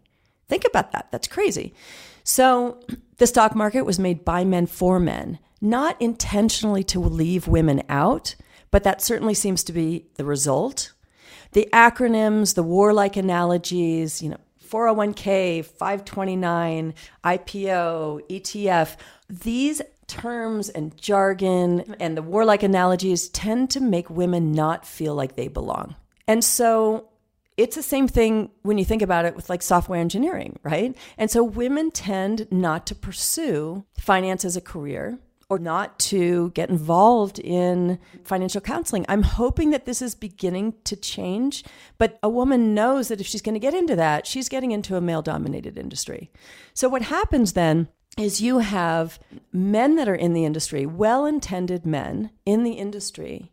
Think 0.49 0.65
about 0.65 0.91
that. 0.91 1.07
That's 1.11 1.27
crazy. 1.27 1.73
So 2.23 2.81
the 3.17 3.27
stock 3.27 3.55
market 3.55 3.83
was 3.83 3.99
made 3.99 4.25
by 4.25 4.43
men 4.43 4.65
for 4.65 4.99
men 4.99 5.39
not 5.63 5.99
intentionally 6.01 6.83
to 6.83 6.99
leave 6.99 7.47
women 7.47 7.81
out, 7.87 8.35
but 8.69 8.83
that 8.83 9.01
certainly 9.01 9.33
seems 9.33 9.63
to 9.63 9.73
be 9.73 10.05
the 10.15 10.25
result. 10.25 10.91
The 11.53 11.69
acronyms, 11.71 12.55
the 12.55 12.63
warlike 12.63 13.15
analogies, 13.15 14.21
you 14.21 14.29
know, 14.29 14.37
401k, 14.67 15.63
529, 15.63 16.93
IPO, 17.23 18.21
ETF, 18.29 18.97
these 19.29 19.81
terms 20.07 20.69
and 20.69 20.97
jargon 20.97 21.95
and 21.99 22.17
the 22.17 22.21
warlike 22.21 22.63
analogies 22.63 23.29
tend 23.29 23.69
to 23.69 23.79
make 23.79 24.09
women 24.09 24.51
not 24.51 24.85
feel 24.85 25.15
like 25.15 25.35
they 25.35 25.47
belong. 25.47 25.95
And 26.27 26.43
so 26.43 27.07
it's 27.55 27.75
the 27.75 27.83
same 27.83 28.07
thing 28.07 28.49
when 28.63 28.77
you 28.77 28.85
think 28.85 29.01
about 29.01 29.25
it 29.25 29.35
with 29.35 29.49
like 29.49 29.61
software 29.61 29.99
engineering, 29.99 30.59
right? 30.63 30.97
And 31.17 31.29
so 31.29 31.43
women 31.43 31.91
tend 31.91 32.47
not 32.51 32.87
to 32.87 32.95
pursue 32.95 33.85
finance 33.97 34.43
as 34.43 34.57
a 34.57 34.61
career 34.61 35.19
or 35.49 35.59
not 35.59 35.99
to 35.99 36.51
get 36.51 36.69
involved 36.69 37.39
in 37.39 37.99
financial 38.23 38.61
counseling. 38.61 39.05
I'm 39.07 39.23
hoping 39.23 39.69
that 39.71 39.85
this 39.85 40.01
is 40.01 40.15
beginning 40.15 40.75
to 40.85 40.95
change, 40.95 41.63
but 41.97 42.17
a 42.23 42.29
woman 42.29 42.73
knows 42.73 43.07
that 43.07 43.21
if 43.21 43.27
she's 43.27 43.41
going 43.41 43.55
to 43.55 43.59
get 43.59 43.73
into 43.73 43.95
that, 43.95 44.25
she's 44.25 44.49
getting 44.49 44.71
into 44.71 44.95
a 44.95 45.01
male 45.01 45.21
dominated 45.21 45.77
industry. 45.77 46.31
So 46.73 46.89
what 46.89 47.03
happens 47.03 47.53
then 47.53 47.87
is 48.17 48.41
you 48.41 48.59
have 48.59 49.19
men 49.51 49.95
that 49.95 50.07
are 50.07 50.15
in 50.15 50.33
the 50.33 50.45
industry, 50.45 50.85
well 50.85 51.25
intended 51.25 51.85
men 51.85 52.29
in 52.45 52.63
the 52.63 52.73
industry, 52.73 53.51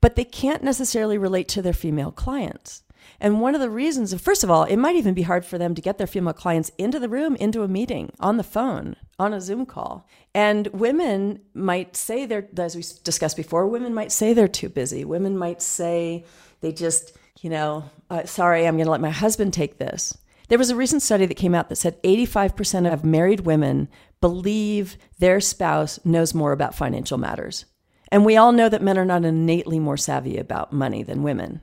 but 0.00 0.16
they 0.16 0.24
can't 0.24 0.62
necessarily 0.62 1.18
relate 1.18 1.48
to 1.48 1.62
their 1.62 1.72
female 1.72 2.10
clients. 2.12 2.82
And 3.20 3.40
one 3.40 3.54
of 3.54 3.60
the 3.60 3.70
reasons, 3.70 4.18
first 4.20 4.44
of 4.44 4.50
all, 4.50 4.64
it 4.64 4.76
might 4.76 4.96
even 4.96 5.14
be 5.14 5.22
hard 5.22 5.44
for 5.44 5.58
them 5.58 5.74
to 5.74 5.82
get 5.82 5.98
their 5.98 6.06
female 6.06 6.32
clients 6.32 6.70
into 6.78 6.98
the 6.98 7.08
room, 7.08 7.36
into 7.36 7.62
a 7.62 7.68
meeting, 7.68 8.12
on 8.20 8.36
the 8.36 8.44
phone, 8.44 8.96
on 9.18 9.34
a 9.34 9.40
Zoom 9.40 9.66
call. 9.66 10.06
And 10.34 10.68
women 10.68 11.40
might 11.54 11.96
say 11.96 12.26
they're, 12.26 12.48
as 12.56 12.76
we 12.76 12.84
discussed 13.02 13.36
before, 13.36 13.66
women 13.66 13.94
might 13.94 14.12
say 14.12 14.32
they're 14.32 14.48
too 14.48 14.68
busy. 14.68 15.04
Women 15.04 15.36
might 15.36 15.60
say 15.60 16.24
they 16.60 16.72
just, 16.72 17.16
you 17.40 17.50
know, 17.50 17.84
uh, 18.10 18.24
sorry, 18.24 18.66
I'm 18.66 18.76
going 18.76 18.86
to 18.86 18.90
let 18.90 19.00
my 19.00 19.10
husband 19.10 19.52
take 19.52 19.78
this. 19.78 20.16
There 20.48 20.58
was 20.58 20.70
a 20.70 20.76
recent 20.76 21.02
study 21.02 21.26
that 21.26 21.34
came 21.34 21.54
out 21.54 21.68
that 21.68 21.76
said 21.76 22.02
85% 22.02 22.90
of 22.90 23.04
married 23.04 23.40
women 23.40 23.88
believe 24.20 24.96
their 25.18 25.40
spouse 25.40 26.00
knows 26.04 26.34
more 26.34 26.52
about 26.52 26.74
financial 26.74 27.18
matters. 27.18 27.66
And 28.10 28.24
we 28.24 28.36
all 28.36 28.52
know 28.52 28.68
that 28.70 28.82
men 28.82 28.96
are 28.96 29.04
not 29.04 29.24
innately 29.24 29.78
more 29.78 29.98
savvy 29.98 30.38
about 30.38 30.72
money 30.72 31.02
than 31.02 31.22
women 31.22 31.60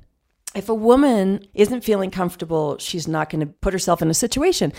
if 0.55 0.69
a 0.69 0.74
woman 0.74 1.45
isn't 1.53 1.83
feeling 1.83 2.09
comfortable, 2.09 2.77
she's 2.77 3.07
not 3.07 3.29
going 3.29 3.41
to 3.41 3.45
put 3.45 3.74
herself 3.74 4.01
in 4.01 4.09
a 4.09 4.13
situation. 4.13 4.71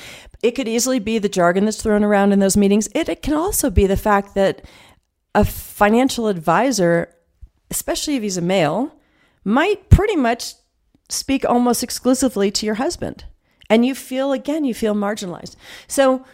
It 0.42 0.52
could 0.52 0.66
easily 0.66 0.98
be 0.98 1.18
the 1.18 1.28
jargon 1.28 1.66
that's 1.66 1.82
thrown 1.82 2.02
around 2.02 2.32
in 2.32 2.38
those 2.38 2.56
meetings. 2.56 2.88
It, 2.94 3.08
it, 3.08 3.22
can 3.22 3.34
also 3.34 3.70
be 3.70 3.86
the 3.86 3.96
fact 3.96 4.34
that 4.34 4.64
a 5.34 5.44
financial 5.44 6.28
advisor, 6.28 7.14
especially 7.70 8.16
if 8.16 8.22
he's 8.22 8.38
a 8.38 8.42
male, 8.42 8.94
might 9.44 9.90
pretty 9.90 10.16
much 10.16 10.54
speak 11.10 11.44
almost 11.44 11.82
exclusively 11.82 12.50
to 12.50 12.66
your 12.66 12.76
husband. 12.76 13.24
And 13.68 13.84
you 13.84 13.94
feel, 13.94 14.32
again, 14.32 14.64
you 14.64 14.74
feel 14.74 14.94
marginalized. 14.94 15.56
So 15.88 16.24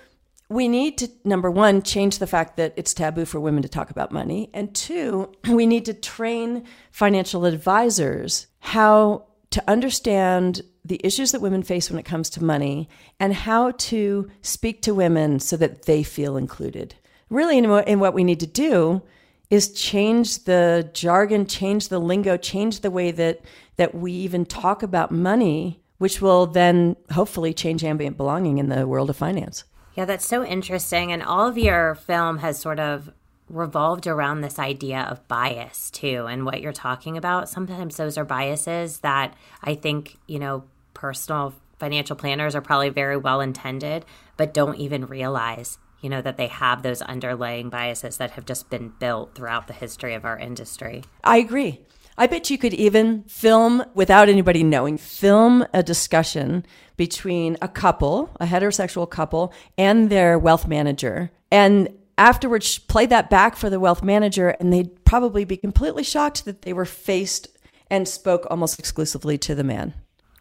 we 0.49 0.69
need 0.69 0.99
to, 0.99 1.09
number 1.25 1.51
one, 1.51 1.83
change 1.83 2.19
the 2.19 2.27
fact 2.27 2.57
that 2.59 2.75
it's 2.77 2.95
taboo 2.95 3.25
for 3.25 3.41
women 3.41 3.63
to 3.63 3.69
talk 3.69 3.91
about 3.91 4.13
money. 4.13 4.51
And 4.55 4.75
two, 4.75 5.33
we 5.49 5.67
need 5.67 5.85
to 5.87 5.95
train 5.95 6.65
financial 6.93 7.45
advisors 7.45 8.47
how 8.61 9.27
to 9.53 9.63
understand 9.69 10.63
the 10.85 11.01
issues 11.05 11.33
that 11.33 11.41
women 11.41 11.63
face 11.63 11.91
when 11.91 11.99
it 11.99 12.05
comes 12.05 12.29
to 12.31 12.45
money 12.45 12.89
and 13.21 13.33
how 13.33 13.71
to 13.73 14.31
speak 14.41 14.83
to 14.83 14.95
women 14.95 15.39
so 15.39 15.57
that 15.57 15.85
they 15.85 16.03
feel 16.03 16.37
included. 16.37 16.95
Really, 17.31 17.59
in 17.59 17.65
in 17.65 18.01
what 18.01 18.15
we 18.15 18.25
need 18.25 18.41
to 18.41 18.47
do 18.47 19.03
is 19.49 19.73
change 19.73 20.45
the 20.45 20.89
jargon, 20.95 21.47
change 21.47 21.89
the 21.89 21.99
lingo, 21.99 22.37
change 22.37 22.81
the 22.81 22.91
way 22.91 23.11
that, 23.11 23.43
that 23.77 23.95
we 23.95 24.11
even 24.13 24.47
talk 24.47 24.83
about 24.83 25.11
money, 25.11 25.79
which 25.99 26.23
will 26.23 26.47
then 26.47 26.97
hopefully 27.11 27.53
change 27.53 27.85
ambient 27.85 28.17
belonging 28.17 28.59
in 28.59 28.71
the 28.71 28.87
world 28.87 29.11
of 29.11 29.17
finance. 29.17 29.65
Yeah, 29.95 30.07
that's 30.07 30.27
so 30.27 30.43
interesting. 30.43 31.13
And 31.13 31.23
all 31.23 31.47
of 31.47 31.59
your 31.59 31.95
film 31.97 32.39
has 32.39 32.59
sort 32.59 32.81
of 32.81 33.13
revolved 33.53 34.07
around 34.07 34.41
this 34.41 34.59
idea 34.59 35.03
of 35.11 35.27
bias 35.29 35.91
too 35.91 36.27
and 36.27 36.45
what 36.45 36.61
you're 36.61 36.73
talking 36.73 37.17
about 37.17 37.49
sometimes 37.49 37.97
those 37.97 38.17
are 38.17 38.25
biases 38.25 39.01
that 39.01 39.35
i 39.63 39.75
think 39.75 40.17
you 40.27 40.39
know 40.39 40.65
personal 40.95 41.55
financial 41.79 42.17
planners 42.17 42.55
are 42.55 42.63
probably 42.63 42.89
very 42.89 43.17
well 43.17 43.41
intended 43.41 44.05
but 44.37 44.55
don't 44.55 44.77
even 44.79 45.07
realize 45.07 45.79
you 46.03 46.11
know, 46.11 46.21
that 46.21 46.37
they 46.37 46.49
have 46.49 46.83
those 46.83 47.01
underlying 47.01 47.71
biases 47.71 48.19
that 48.19 48.33
have 48.33 48.45
just 48.45 48.69
been 48.69 48.93
built 48.99 49.35
throughout 49.35 49.69
the 49.69 49.73
history 49.73 50.15
of 50.15 50.25
our 50.25 50.37
industry. 50.37 51.05
I 51.25 51.39
agree. 51.39 51.81
I 52.19 52.27
bet 52.27 52.51
you 52.51 52.59
could 52.59 52.75
even 52.75 53.23
film 53.25 53.85
without 53.95 54.29
anybody 54.29 54.63
knowing, 54.63 54.99
film 54.99 55.65
a 55.73 55.83
discussion 55.83 56.67
between 56.97 57.57
a 57.63 57.69
couple, 57.69 58.31
a 58.39 58.47
heterosexual 58.47 59.09
couple, 59.09 59.55
and 59.79 60.11
their 60.11 60.39
wealth 60.39 60.67
manager. 60.67 61.31
And 61.51 61.89
afterwards, 62.19 62.79
play 62.79 63.07
that 63.07 63.31
back 63.31 63.57
for 63.57 63.71
the 63.71 63.81
wealth 63.81 64.03
manager, 64.03 64.51
and 64.61 64.73
they'd 64.73 65.05
probably 65.05 65.45
be 65.45 65.57
completely 65.57 66.03
shocked 66.03 66.45
that 66.45 66.63
they 66.63 66.73
were 66.73 66.85
faced 66.85 67.49
and 67.91 68.09
spoke 68.09 68.47
almost 68.51 68.79
exclusively 68.79 69.37
to 69.39 69.55
the 69.55 69.65
man. 69.65 69.95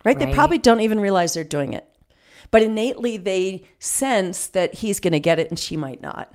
Right? 0.03 0.17
right. 0.17 0.27
They 0.27 0.33
probably 0.33 0.57
don't 0.57 0.81
even 0.81 0.99
realize 0.99 1.33
they're 1.33 1.43
doing 1.43 1.73
it. 1.73 1.87
But 2.49 2.63
innately, 2.63 3.17
they 3.17 3.63
sense 3.79 4.47
that 4.47 4.75
he's 4.75 4.99
going 4.99 5.13
to 5.13 5.19
get 5.19 5.39
it 5.39 5.49
and 5.49 5.59
she 5.59 5.77
might 5.77 6.01
not. 6.01 6.33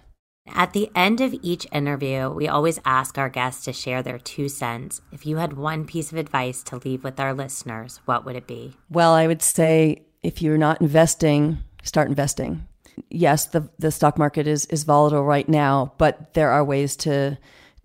At 0.49 0.73
the 0.73 0.90
end 0.95 1.21
of 1.21 1.35
each 1.43 1.66
interview, 1.73 2.31
we 2.31 2.47
always 2.47 2.78
ask 2.85 3.19
our 3.19 3.28
guests 3.28 3.64
to 3.64 3.73
share 3.73 4.02
their 4.02 4.19
two 4.19 4.49
cents. 4.49 5.00
If 5.12 5.26
you 5.26 5.38
had 5.38 5.55
one 5.55 5.85
piece 5.85 6.12
of 6.12 6.19
advice 6.19 6.62
to 6.64 6.76
leave 6.76 7.02
with 7.02 7.19
our 7.19 7.35
listeners, 7.35 8.00
what 8.05 8.25
would 8.25 8.37
it 8.37 8.47
be? 8.47 8.75
Well, 8.88 9.12
I 9.12 9.26
would 9.26 9.43
say 9.43 10.05
if 10.23 10.40
you're 10.40 10.57
not 10.57 10.81
investing, 10.81 11.59
start 11.83 12.09
investing. 12.09 12.66
Yes, 13.11 13.47
the 13.47 13.69
the 13.79 13.91
stock 13.91 14.19
market 14.19 14.47
is 14.47 14.67
is 14.67 14.85
volatile 14.85 15.25
right 15.25 15.49
now, 15.49 15.93
but 15.99 16.35
there 16.35 16.50
are 16.50 16.65
ways 16.65 16.97
to 16.97 17.38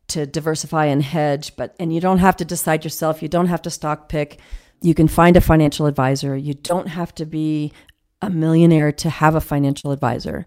to 0.09 0.25
diversify 0.25 0.85
and 0.85 1.03
hedge, 1.03 1.55
but 1.55 1.75
and 1.79 1.93
you 1.93 2.01
don't 2.01 2.19
have 2.19 2.37
to 2.37 2.45
decide 2.45 2.83
yourself, 2.83 3.21
you 3.21 3.29
don't 3.29 3.47
have 3.47 3.61
to 3.63 3.69
stock 3.69 4.09
pick. 4.09 4.39
You 4.81 4.93
can 4.93 5.07
find 5.07 5.37
a 5.37 5.41
financial 5.41 5.85
advisor. 5.85 6.35
You 6.35 6.53
don't 6.53 6.87
have 6.87 7.13
to 7.15 7.25
be 7.25 7.71
a 8.21 8.29
millionaire 8.29 8.91
to 8.91 9.09
have 9.09 9.35
a 9.35 9.41
financial 9.41 9.91
advisor 9.91 10.45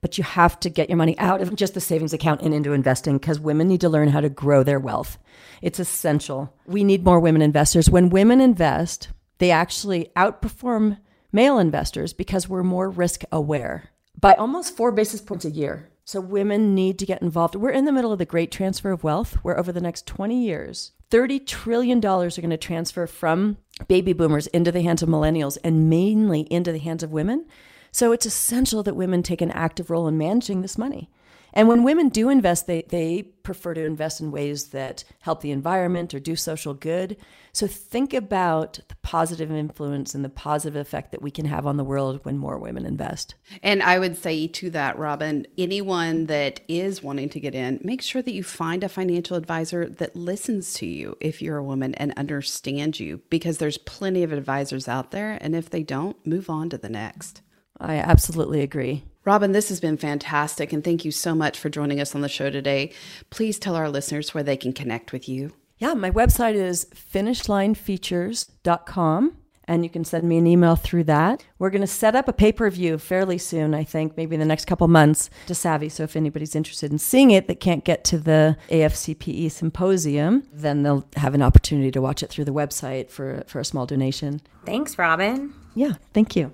but 0.00 0.18
you 0.18 0.22
have 0.24 0.60
to 0.60 0.70
get 0.70 0.88
your 0.88 0.96
money 0.96 1.18
out 1.18 1.40
of 1.40 1.54
just 1.56 1.74
the 1.74 1.80
savings 1.80 2.12
account 2.12 2.40
and 2.42 2.54
into 2.54 2.72
investing 2.72 3.18
because 3.18 3.40
women 3.40 3.66
need 3.66 3.80
to 3.80 3.88
learn 3.88 4.08
how 4.08 4.20
to 4.20 4.28
grow 4.28 4.62
their 4.62 4.78
wealth. 4.78 5.18
It's 5.62 5.80
essential. 5.80 6.54
We 6.66 6.84
need 6.84 7.04
more 7.04 7.18
women 7.18 7.42
investors. 7.42 7.90
When 7.90 8.10
women 8.10 8.40
invest, 8.40 9.08
they 9.38 9.50
actually 9.50 10.10
outperform 10.16 10.98
male 11.32 11.58
investors 11.58 12.12
because 12.12 12.48
we're 12.48 12.62
more 12.62 12.88
risk 12.88 13.22
aware 13.32 13.90
by 14.18 14.34
almost 14.34 14.76
four 14.76 14.92
basis 14.92 15.20
points 15.20 15.44
a 15.44 15.50
year. 15.50 15.90
So 16.04 16.20
women 16.20 16.74
need 16.74 16.98
to 17.00 17.06
get 17.06 17.20
involved. 17.20 17.56
We're 17.56 17.70
in 17.70 17.84
the 17.84 17.92
middle 17.92 18.12
of 18.12 18.18
the 18.18 18.24
great 18.24 18.52
transfer 18.52 18.92
of 18.92 19.02
wealth, 19.02 19.34
where 19.42 19.58
over 19.58 19.72
the 19.72 19.80
next 19.80 20.06
20 20.06 20.40
years, 20.40 20.92
$30 21.10 21.44
trillion 21.46 21.98
are 21.98 22.28
going 22.28 22.50
to 22.50 22.56
transfer 22.56 23.06
from 23.06 23.56
baby 23.88 24.12
boomers 24.12 24.46
into 24.48 24.70
the 24.70 24.82
hands 24.82 25.02
of 25.02 25.08
millennials 25.08 25.58
and 25.64 25.90
mainly 25.90 26.42
into 26.42 26.70
the 26.70 26.78
hands 26.78 27.02
of 27.02 27.12
women. 27.12 27.46
So 27.90 28.12
it's 28.12 28.26
essential 28.26 28.82
that 28.84 28.94
women 28.94 29.22
take 29.22 29.40
an 29.40 29.50
active 29.50 29.90
role 29.90 30.06
in 30.06 30.18
managing 30.18 30.62
this 30.62 30.78
money. 30.78 31.10
And 31.56 31.68
when 31.68 31.84
women 31.84 32.10
do 32.10 32.28
invest, 32.28 32.66
they, 32.66 32.82
they 32.82 33.22
prefer 33.22 33.72
to 33.72 33.82
invest 33.82 34.20
in 34.20 34.30
ways 34.30 34.68
that 34.68 35.04
help 35.20 35.40
the 35.40 35.52
environment 35.52 36.12
or 36.12 36.20
do 36.20 36.36
social 36.36 36.74
good. 36.74 37.16
So 37.54 37.66
think 37.66 38.12
about 38.12 38.80
the 38.88 38.96
positive 38.96 39.50
influence 39.50 40.14
and 40.14 40.22
the 40.22 40.28
positive 40.28 40.76
effect 40.76 41.12
that 41.12 41.22
we 41.22 41.30
can 41.30 41.46
have 41.46 41.66
on 41.66 41.78
the 41.78 41.82
world 41.82 42.20
when 42.24 42.36
more 42.36 42.58
women 42.58 42.84
invest. 42.84 43.36
And 43.62 43.82
I 43.82 43.98
would 43.98 44.18
say 44.18 44.46
to 44.48 44.68
that, 44.70 44.98
Robin, 44.98 45.46
anyone 45.56 46.26
that 46.26 46.60
is 46.68 47.02
wanting 47.02 47.30
to 47.30 47.40
get 47.40 47.54
in, 47.54 47.80
make 47.82 48.02
sure 48.02 48.20
that 48.20 48.34
you 48.34 48.42
find 48.42 48.84
a 48.84 48.88
financial 48.90 49.38
advisor 49.38 49.88
that 49.88 50.14
listens 50.14 50.74
to 50.74 50.86
you 50.86 51.16
if 51.22 51.40
you're 51.40 51.56
a 51.56 51.64
woman 51.64 51.94
and 51.94 52.12
understands 52.18 53.00
you, 53.00 53.22
because 53.30 53.56
there's 53.56 53.78
plenty 53.78 54.22
of 54.22 54.30
advisors 54.30 54.88
out 54.88 55.10
there. 55.10 55.38
And 55.40 55.56
if 55.56 55.70
they 55.70 55.82
don't, 55.82 56.18
move 56.26 56.50
on 56.50 56.68
to 56.68 56.76
the 56.76 56.90
next. 56.90 57.40
I 57.80 57.96
absolutely 57.96 58.60
agree. 58.60 59.04
Robin, 59.26 59.50
this 59.50 59.68
has 59.70 59.80
been 59.80 59.96
fantastic, 59.96 60.72
and 60.72 60.84
thank 60.84 61.04
you 61.04 61.10
so 61.10 61.34
much 61.34 61.58
for 61.58 61.68
joining 61.68 62.00
us 62.00 62.14
on 62.14 62.20
the 62.20 62.28
show 62.28 62.48
today. 62.48 62.92
Please 63.28 63.58
tell 63.58 63.74
our 63.74 63.90
listeners 63.90 64.32
where 64.32 64.44
they 64.44 64.56
can 64.56 64.72
connect 64.72 65.12
with 65.12 65.28
you. 65.28 65.52
Yeah, 65.78 65.94
my 65.94 66.12
website 66.12 66.54
is 66.54 66.86
finishlinefeatures.com, 66.94 69.36
and 69.64 69.82
you 69.82 69.90
can 69.90 70.04
send 70.04 70.28
me 70.28 70.38
an 70.38 70.46
email 70.46 70.76
through 70.76 71.02
that. 71.04 71.44
We're 71.58 71.70
going 71.70 71.80
to 71.80 71.88
set 71.88 72.14
up 72.14 72.28
a 72.28 72.32
pay 72.32 72.52
per 72.52 72.70
view 72.70 72.98
fairly 72.98 73.36
soon, 73.36 73.74
I 73.74 73.82
think, 73.82 74.16
maybe 74.16 74.36
in 74.36 74.40
the 74.40 74.46
next 74.46 74.66
couple 74.66 74.86
months 74.86 75.28
to 75.48 75.56
Savvy. 75.56 75.88
So 75.88 76.04
if 76.04 76.14
anybody's 76.14 76.54
interested 76.54 76.92
in 76.92 76.98
seeing 76.98 77.32
it 77.32 77.48
that 77.48 77.58
can't 77.58 77.84
get 77.84 78.04
to 78.04 78.18
the 78.18 78.56
AFCPE 78.68 79.50
symposium, 79.50 80.44
then 80.52 80.84
they'll 80.84 81.04
have 81.16 81.34
an 81.34 81.42
opportunity 81.42 81.90
to 81.90 82.00
watch 82.00 82.22
it 82.22 82.30
through 82.30 82.44
the 82.44 82.52
website 82.52 83.10
for, 83.10 83.42
for 83.48 83.58
a 83.58 83.64
small 83.64 83.86
donation. 83.86 84.40
Thanks, 84.64 84.96
Robin. 84.96 85.52
Yeah, 85.74 85.94
thank 86.14 86.36
you. 86.36 86.52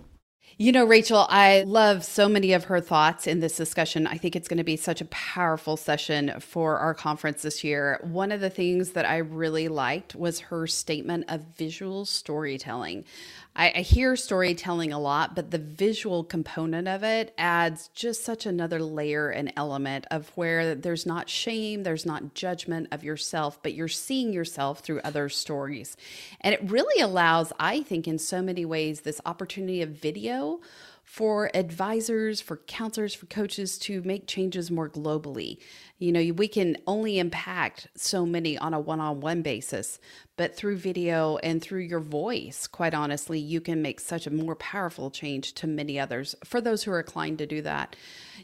You 0.58 0.70
know, 0.70 0.84
Rachel, 0.84 1.26
I 1.30 1.62
love 1.62 2.04
so 2.04 2.28
many 2.28 2.52
of 2.52 2.64
her 2.64 2.78
thoughts 2.78 3.26
in 3.26 3.40
this 3.40 3.56
discussion. 3.56 4.06
I 4.06 4.18
think 4.18 4.36
it's 4.36 4.48
going 4.48 4.58
to 4.58 4.64
be 4.64 4.76
such 4.76 5.00
a 5.00 5.06
powerful 5.06 5.78
session 5.78 6.38
for 6.40 6.78
our 6.78 6.92
conference 6.92 7.40
this 7.40 7.64
year. 7.64 7.98
One 8.02 8.30
of 8.30 8.40
the 8.40 8.50
things 8.50 8.90
that 8.90 9.06
I 9.06 9.16
really 9.16 9.68
liked 9.68 10.14
was 10.14 10.40
her 10.40 10.66
statement 10.66 11.24
of 11.28 11.40
visual 11.56 12.04
storytelling. 12.04 13.04
I, 13.54 13.72
I, 13.76 13.80
hear 13.82 14.16
storytelling 14.16 14.92
a 14.92 14.98
lot, 14.98 15.34
but 15.34 15.50
the 15.50 15.58
visual 15.58 16.24
component 16.24 16.88
of 16.88 17.02
it 17.02 17.34
adds 17.36 17.88
just 17.88 18.24
such 18.24 18.46
another 18.46 18.80
layer 18.80 19.28
and 19.28 19.52
element 19.56 20.06
of 20.10 20.30
where 20.36 20.74
there's 20.74 21.04
not 21.04 21.28
shame, 21.28 21.82
there's 21.82 22.06
not 22.06 22.34
judgment 22.34 22.88
of 22.92 23.04
yourself, 23.04 23.62
but 23.62 23.74
you're 23.74 23.88
seeing 23.88 24.32
yourself 24.32 24.80
through 24.80 25.00
other 25.00 25.28
stories. 25.28 25.98
And 26.40 26.54
it 26.54 26.70
really 26.70 27.02
allows, 27.02 27.52
I 27.60 27.82
think, 27.82 28.08
in 28.08 28.18
so 28.18 28.40
many 28.40 28.64
ways, 28.64 29.02
this 29.02 29.20
opportunity 29.26 29.82
of 29.82 29.90
video 29.90 30.60
for 31.04 31.50
advisors, 31.54 32.40
for 32.40 32.56
counselors, 32.56 33.12
for 33.14 33.26
coaches 33.26 33.76
to 33.76 34.00
make 34.02 34.26
changes 34.26 34.70
more 34.70 34.88
globally. 34.88 35.58
You 36.02 36.10
know, 36.10 36.34
we 36.34 36.48
can 36.48 36.78
only 36.88 37.20
impact 37.20 37.86
so 37.94 38.26
many 38.26 38.58
on 38.58 38.74
a 38.74 38.80
one 38.80 38.98
on 38.98 39.20
one 39.20 39.42
basis, 39.42 40.00
but 40.36 40.56
through 40.56 40.78
video 40.78 41.36
and 41.36 41.62
through 41.62 41.82
your 41.82 42.00
voice, 42.00 42.66
quite 42.66 42.92
honestly, 42.92 43.38
you 43.38 43.60
can 43.60 43.82
make 43.82 44.00
such 44.00 44.26
a 44.26 44.32
more 44.32 44.56
powerful 44.56 45.12
change 45.12 45.52
to 45.54 45.68
many 45.68 46.00
others 46.00 46.34
for 46.44 46.60
those 46.60 46.82
who 46.82 46.90
are 46.90 46.98
inclined 46.98 47.38
to 47.38 47.46
do 47.46 47.62
that. 47.62 47.94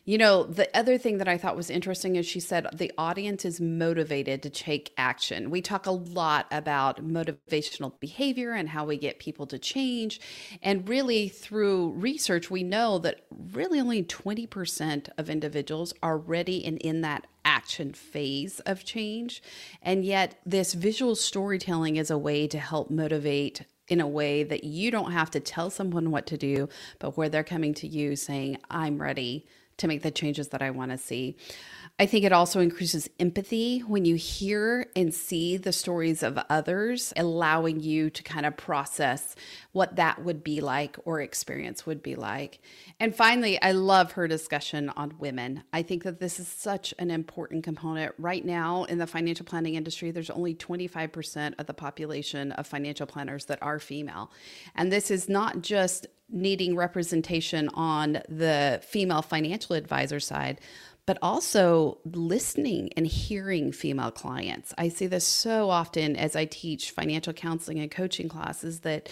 You 0.04 0.18
know, 0.18 0.44
the 0.44 0.74
other 0.78 0.98
thing 0.98 1.18
that 1.18 1.26
I 1.26 1.36
thought 1.36 1.56
was 1.56 1.68
interesting 1.68 2.14
is 2.14 2.26
she 2.26 2.38
said 2.38 2.68
the 2.72 2.92
audience 2.96 3.44
is 3.44 3.60
motivated 3.60 4.42
to 4.44 4.50
take 4.50 4.92
action. 4.96 5.50
We 5.50 5.60
talk 5.60 5.86
a 5.86 5.90
lot 5.90 6.46
about 6.52 7.04
motivational 7.04 7.98
behavior 7.98 8.52
and 8.52 8.68
how 8.68 8.86
we 8.86 8.96
get 8.96 9.18
people 9.18 9.46
to 9.48 9.58
change. 9.58 10.20
And 10.62 10.88
really, 10.88 11.28
through 11.28 11.90
research, 11.90 12.50
we 12.50 12.62
know 12.62 12.98
that 13.00 13.26
really 13.52 13.80
only 13.80 14.04
20% 14.04 15.08
of 15.18 15.28
individuals 15.28 15.92
are 16.02 16.16
ready 16.16 16.64
and 16.64 16.78
in 16.78 17.00
that 17.00 17.26
action 17.48 17.94
phase 17.94 18.60
of 18.60 18.84
change. 18.84 19.42
And 19.80 20.04
yet, 20.04 20.38
this 20.44 20.74
visual 20.74 21.16
storytelling 21.16 21.96
is 21.96 22.10
a 22.10 22.18
way 22.18 22.46
to 22.46 22.58
help 22.58 22.90
motivate 22.90 23.64
in 23.88 24.02
a 24.02 24.06
way 24.06 24.42
that 24.44 24.64
you 24.64 24.90
don't 24.90 25.12
have 25.12 25.30
to 25.30 25.40
tell 25.40 25.70
someone 25.70 26.10
what 26.10 26.26
to 26.26 26.36
do, 26.36 26.68
but 26.98 27.16
where 27.16 27.30
they're 27.30 27.42
coming 27.42 27.72
to 27.72 27.88
you 27.88 28.16
saying, 28.16 28.58
I'm 28.70 29.00
ready 29.00 29.46
to 29.78 29.88
make 29.88 30.02
the 30.02 30.10
changes 30.10 30.48
that 30.48 30.62
I 30.62 30.70
want 30.70 30.90
to 30.90 30.98
see. 30.98 31.36
I 32.00 32.06
think 32.06 32.24
it 32.24 32.32
also 32.32 32.60
increases 32.60 33.10
empathy 33.18 33.80
when 33.80 34.04
you 34.04 34.14
hear 34.14 34.86
and 34.94 35.12
see 35.12 35.56
the 35.56 35.72
stories 35.72 36.22
of 36.22 36.38
others, 36.48 37.12
allowing 37.16 37.80
you 37.80 38.08
to 38.10 38.22
kind 38.22 38.46
of 38.46 38.56
process 38.56 39.34
what 39.72 39.96
that 39.96 40.24
would 40.24 40.44
be 40.44 40.60
like 40.60 40.96
or 41.04 41.20
experience 41.20 41.86
would 41.86 42.00
be 42.00 42.14
like. 42.14 42.60
And 43.00 43.14
finally, 43.14 43.60
I 43.60 43.72
love 43.72 44.12
her 44.12 44.28
discussion 44.28 44.90
on 44.90 45.16
women. 45.18 45.64
I 45.72 45.82
think 45.82 46.04
that 46.04 46.20
this 46.20 46.38
is 46.38 46.46
such 46.46 46.94
an 47.00 47.10
important 47.10 47.64
component. 47.64 48.14
Right 48.16 48.44
now, 48.44 48.84
in 48.84 48.98
the 48.98 49.06
financial 49.08 49.44
planning 49.44 49.74
industry, 49.74 50.12
there's 50.12 50.30
only 50.30 50.54
25% 50.54 51.54
of 51.58 51.66
the 51.66 51.74
population 51.74 52.52
of 52.52 52.68
financial 52.68 53.08
planners 53.08 53.46
that 53.46 53.60
are 53.60 53.80
female. 53.80 54.30
And 54.76 54.92
this 54.92 55.10
is 55.10 55.28
not 55.28 55.62
just 55.62 56.06
needing 56.30 56.76
representation 56.76 57.68
on 57.70 58.20
the 58.28 58.80
female 58.82 59.22
financial 59.22 59.76
advisor 59.76 60.20
side, 60.20 60.60
but 61.06 61.18
also 61.22 61.98
listening 62.04 62.90
and 62.96 63.06
hearing 63.06 63.72
female 63.72 64.10
clients. 64.10 64.74
I 64.76 64.88
see 64.88 65.06
this 65.06 65.26
so 65.26 65.70
often 65.70 66.16
as 66.16 66.36
I 66.36 66.44
teach 66.44 66.90
financial 66.90 67.32
counseling 67.32 67.78
and 67.78 67.90
coaching 67.90 68.28
classes 68.28 68.80
that 68.80 69.08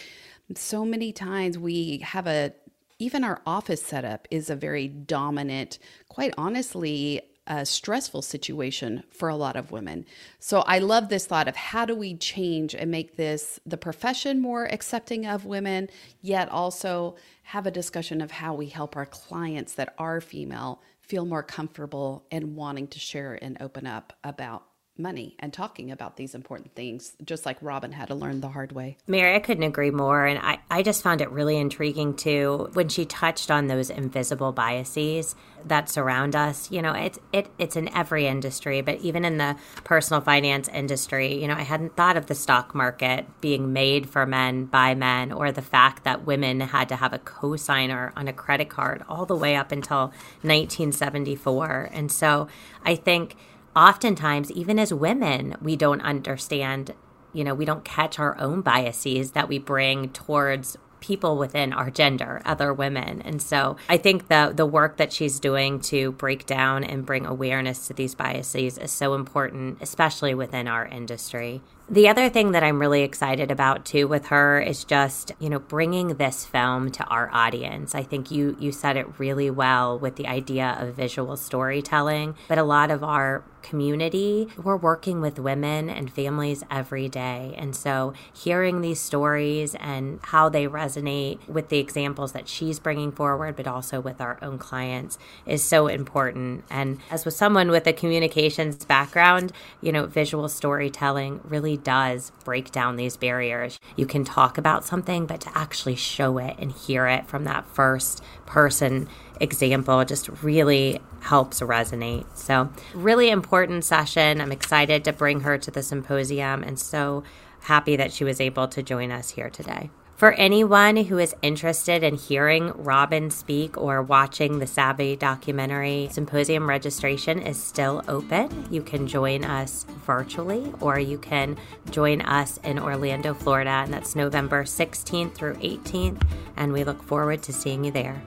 so 0.55 0.85
many 0.85 1.13
times 1.13 1.59
we 1.59 1.99
have 2.05 2.27
a 2.27 2.53
even 2.99 3.25
our 3.25 3.43
office 3.47 3.83
setup 3.83 4.27
is 4.31 4.49
a 4.49 4.57
very 4.57 4.89
dominant, 4.89 5.79
quite 6.09 6.33
honestly, 6.39 7.21
a 7.47 7.65
stressful 7.65 8.23
situation 8.23 9.03
for 9.11 9.29
a 9.29 9.37
lot 9.37 9.57
of 9.57 9.71
women. 9.71 10.05
So 10.39 10.61
I 10.61 10.79
love 10.79 11.09
this 11.09 11.27
thought 11.27 11.49
of 11.49 11.57
how 11.57 11.85
do 11.85 11.95
we 11.95 12.17
change 12.17 12.75
and 12.75 12.91
make 12.91 13.17
this 13.17 13.61
the 13.65 13.77
profession 13.77 14.41
more 14.41 14.67
accepting 14.67 15.27
of 15.27 15.45
women, 15.45 15.89
yet 16.21 16.49
also 16.49 17.17
have 17.45 17.67
a 17.67 17.71
discussion 17.71 18.21
of 18.21 18.31
how 18.31 18.55
we 18.55 18.67
help 18.67 18.97
our 18.97 19.07
clients 19.07 19.75
that 19.75 19.95
are 19.99 20.21
female 20.21 20.83
feel 21.01 21.25
more 21.25 21.43
comfortable 21.43 22.27
and 22.31 22.57
wanting 22.57 22.89
to 22.89 22.99
share 22.99 23.39
and 23.41 23.57
open 23.61 23.87
up 23.87 24.13
about 24.25 24.65
money 24.99 25.35
and 25.39 25.53
talking 25.53 25.91
about 25.91 26.17
these 26.17 26.35
important 26.35 26.75
things, 26.75 27.13
just 27.25 27.47
like 27.47 27.57
Robin 27.61 27.93
had 27.93 28.09
to 28.09 28.15
learn 28.15 28.41
the 28.41 28.49
hard 28.49 28.73
way. 28.73 28.97
Mary, 29.07 29.35
I 29.35 29.41
couldn't 29.41 29.65
agree 29.65 29.91
more. 29.91 30.27
And 30.27 30.39
I, 30.39 30.59
I 30.71 30.83
just 30.83 31.03
found 31.03 31.21
it 31.21 31.31
really 31.31 31.57
intriguing 31.57 32.15
too 32.15 32.71
when 32.73 32.89
she 32.89 33.05
touched 33.05 33.51
on 33.51 33.67
those 33.67 33.91
invisible 33.91 34.53
biases 34.53 35.35
that 35.67 35.89
surround 35.89 36.35
us. 36.37 36.71
You 36.71 36.83
know, 36.83 36.93
it's 36.93 37.19
it 37.33 37.49
it's 37.59 37.77
in 37.77 37.89
every 37.95 38.27
industry, 38.27 38.81
but 38.81 39.01
even 39.01 39.25
in 39.25 39.39
the 39.39 39.57
personal 39.85 40.21
finance 40.21 40.69
industry, 40.69 41.41
you 41.41 41.49
know, 41.49 41.55
I 41.55 41.63
hadn't 41.63 41.97
thought 41.97 42.17
of 42.17 42.27
the 42.27 42.35
stock 42.35 42.75
market 42.75 43.27
being 43.41 43.73
made 43.73 44.09
for 44.09 44.27
men 44.27 44.67
by 44.67 44.95
men 44.95 45.33
or 45.33 45.53
the 45.53 45.63
fact 45.63 46.05
that 46.05 46.27
women 46.27 46.61
had 46.61 46.89
to 46.89 46.97
have 46.97 47.13
a 47.13 47.19
cosigner 47.19 48.13
on 48.17 48.29
a 48.29 48.33
credit 48.33 48.69
card 48.69 49.05
all 49.09 49.27
the 49.27 49.37
way 49.37 49.57
up 49.57 49.73
until 49.73 50.13
1974. 50.43 51.91
And 51.93 52.11
so 52.11 52.49
I 52.85 52.95
think 52.95 53.37
oftentimes, 53.77 54.51
even 54.51 54.79
as 54.79 54.93
women, 54.93 55.55
we 55.61 55.77
don't 55.77 56.01
understand, 56.01 56.95
you 57.33 57.45
know, 57.45 57.55
we 57.55 57.65
don't 57.65 57.85
catch 57.85 58.19
our 58.19 58.39
own 58.41 58.63
biases 58.63 59.33
that 59.33 59.49
we 59.49 59.59
bring 59.59 60.09
towards 60.09 60.77
people 61.01 61.37
within 61.37 61.73
our 61.73 61.91
gender, 61.91 62.41
other 62.45 62.73
women. 62.73 63.21
And 63.23 63.41
so 63.41 63.77
I 63.89 63.97
think 63.99 64.29
the 64.29 64.53
the 64.55 64.67
work 64.67 64.97
that 64.97 65.13
she's 65.13 65.39
doing 65.39 65.79
to 65.83 66.13
break 66.13 66.47
down 66.47 66.83
and 66.83 67.07
bring 67.07 67.27
awareness 67.27 67.87
to 67.89 67.95
these 67.95 68.15
biases 68.15 68.79
is 68.79 68.91
so 68.91 69.15
important, 69.15 69.79
especially 69.81 70.35
within 70.35 70.67
our 70.67 70.87
industry. 70.87 71.61
The 71.89 72.09
other 72.09 72.29
thing 72.29 72.51
that 72.51 72.65
I'm 72.65 72.81
really 72.81 73.03
excited 73.03 73.53
about 73.53 73.85
too 73.85 74.09
with 74.09 74.27
her 74.27 74.61
is 74.61 74.83
just, 74.83 75.31
you 75.39 75.49
know, 75.49 75.61
bringing 75.61 76.17
this 76.17 76.45
film 76.45 76.91
to 76.93 77.05
our 77.05 77.31
audience. 77.33 77.95
I 77.95 78.03
think 78.03 78.33
you 78.33 78.57
you 78.59 78.73
said 78.73 78.97
it 78.97 79.07
really 79.21 79.51
well 79.51 79.97
with 79.97 80.17
the 80.17 80.27
idea 80.27 80.77
of 80.81 80.97
visual 80.97 81.37
storytelling, 81.37 82.35
but 82.49 82.59
a 82.59 82.65
lot 82.65 82.91
of 82.91 83.05
our 83.05 83.45
community, 83.67 84.49
we're 84.63 84.77
working 84.77 85.21
with 85.21 85.39
women 85.39 85.91
and 85.91 86.13
families 86.13 86.63
every 86.71 87.09
day. 87.09 87.53
And 87.57 87.75
so 87.75 88.15
hearing 88.33 88.81
these 88.81 89.01
stories 89.01 89.75
and 89.77 90.21
how 90.23 90.49
they 90.49 90.67
resonate 90.67 91.47
with 91.49 91.69
the 91.69 91.79
examples 91.79 92.33
that 92.33 92.49
she's 92.49 92.79
bringing 92.79 93.11
forward, 93.11 93.57
but 93.57 93.67
also 93.67 94.01
with 94.01 94.21
our 94.21 94.39
own 94.41 94.59
clients 94.59 95.19
is 95.47 95.65
so 95.65 95.89
important. 95.89 96.65
And 96.71 97.01
as 97.11 97.25
with 97.25 97.35
someone 97.35 97.71
with 97.71 97.87
a 97.87 97.93
communications 97.93 98.85
background, 98.85 99.53
you 99.81 99.91
know, 99.91 100.07
visual 100.07 100.49
storytelling 100.49 101.41
does 101.77 102.33
break 102.45 102.73
down 102.73 102.97
these 102.97 103.17
barriers. 103.17 103.79
You 103.97 104.07
can 104.07 104.25
talk 104.25 104.59
about 104.59 104.85
something, 104.85 105.27
but 105.27 105.41
to 105.43 105.59
actually 105.59 105.97
show 105.97 106.39
it 106.39 106.57
and 106.59 106.73
hear 106.73 107.07
it 107.07 107.27
from 107.27 107.45
that 107.45 107.67
first 107.67 108.23
person 108.47 109.09
example 109.41 110.05
just 110.05 110.29
really 110.43 111.01
helps 111.21 111.61
resonate. 111.61 112.27
So, 112.35 112.71
really 112.95 113.31
important 113.31 113.85
session. 113.85 114.41
I'm 114.41 114.53
excited 114.53 115.05
to 115.05 115.13
bring 115.13 115.41
her 115.41 115.59
to 115.59 115.71
the 115.71 115.83
symposium 115.83 116.63
and 116.63 116.79
so 116.79 117.25
happy 117.63 117.97
that 117.97 118.13
she 118.13 118.25
was 118.25 118.41
able 118.41 118.69
to 118.69 118.83
join 118.83 119.11
us 119.11 119.31
here 119.31 119.51
today. 119.51 119.91
For 120.17 120.33
anyone 120.33 120.97
who 120.97 121.19
is 121.19 121.37
interested 121.43 122.03
in 122.03 122.17
hearing 122.17 122.73
Robin 122.75 123.31
speak 123.31 123.77
or 123.77 124.01
watching 124.01 124.59
the 124.59 124.67
Savvy 124.67 125.15
documentary, 125.15 126.09
symposium 126.11 126.67
registration 126.67 127.43
is 127.43 127.63
still 127.63 128.03
open. 128.09 128.67
You 128.71 128.81
can 128.81 129.07
join 129.07 129.45
us 129.45 129.85
virtually 130.07 130.73
or 130.81 130.99
you 130.99 131.19
can 131.19 131.59
join 131.91 132.23
us 132.23 132.57
in 132.65 132.79
Orlando, 132.79 133.35
Florida, 133.35 133.69
and 133.69 133.93
that's 133.93 134.17
November 134.17 134.65
16th 134.65 135.35
through 135.35 135.57
18th. 135.57 136.27
And 136.57 136.73
we 136.73 136.85
look 136.85 137.03
forward 137.03 137.43
to 137.43 137.53
seeing 137.53 137.85
you 137.85 137.91
there. 137.91 138.23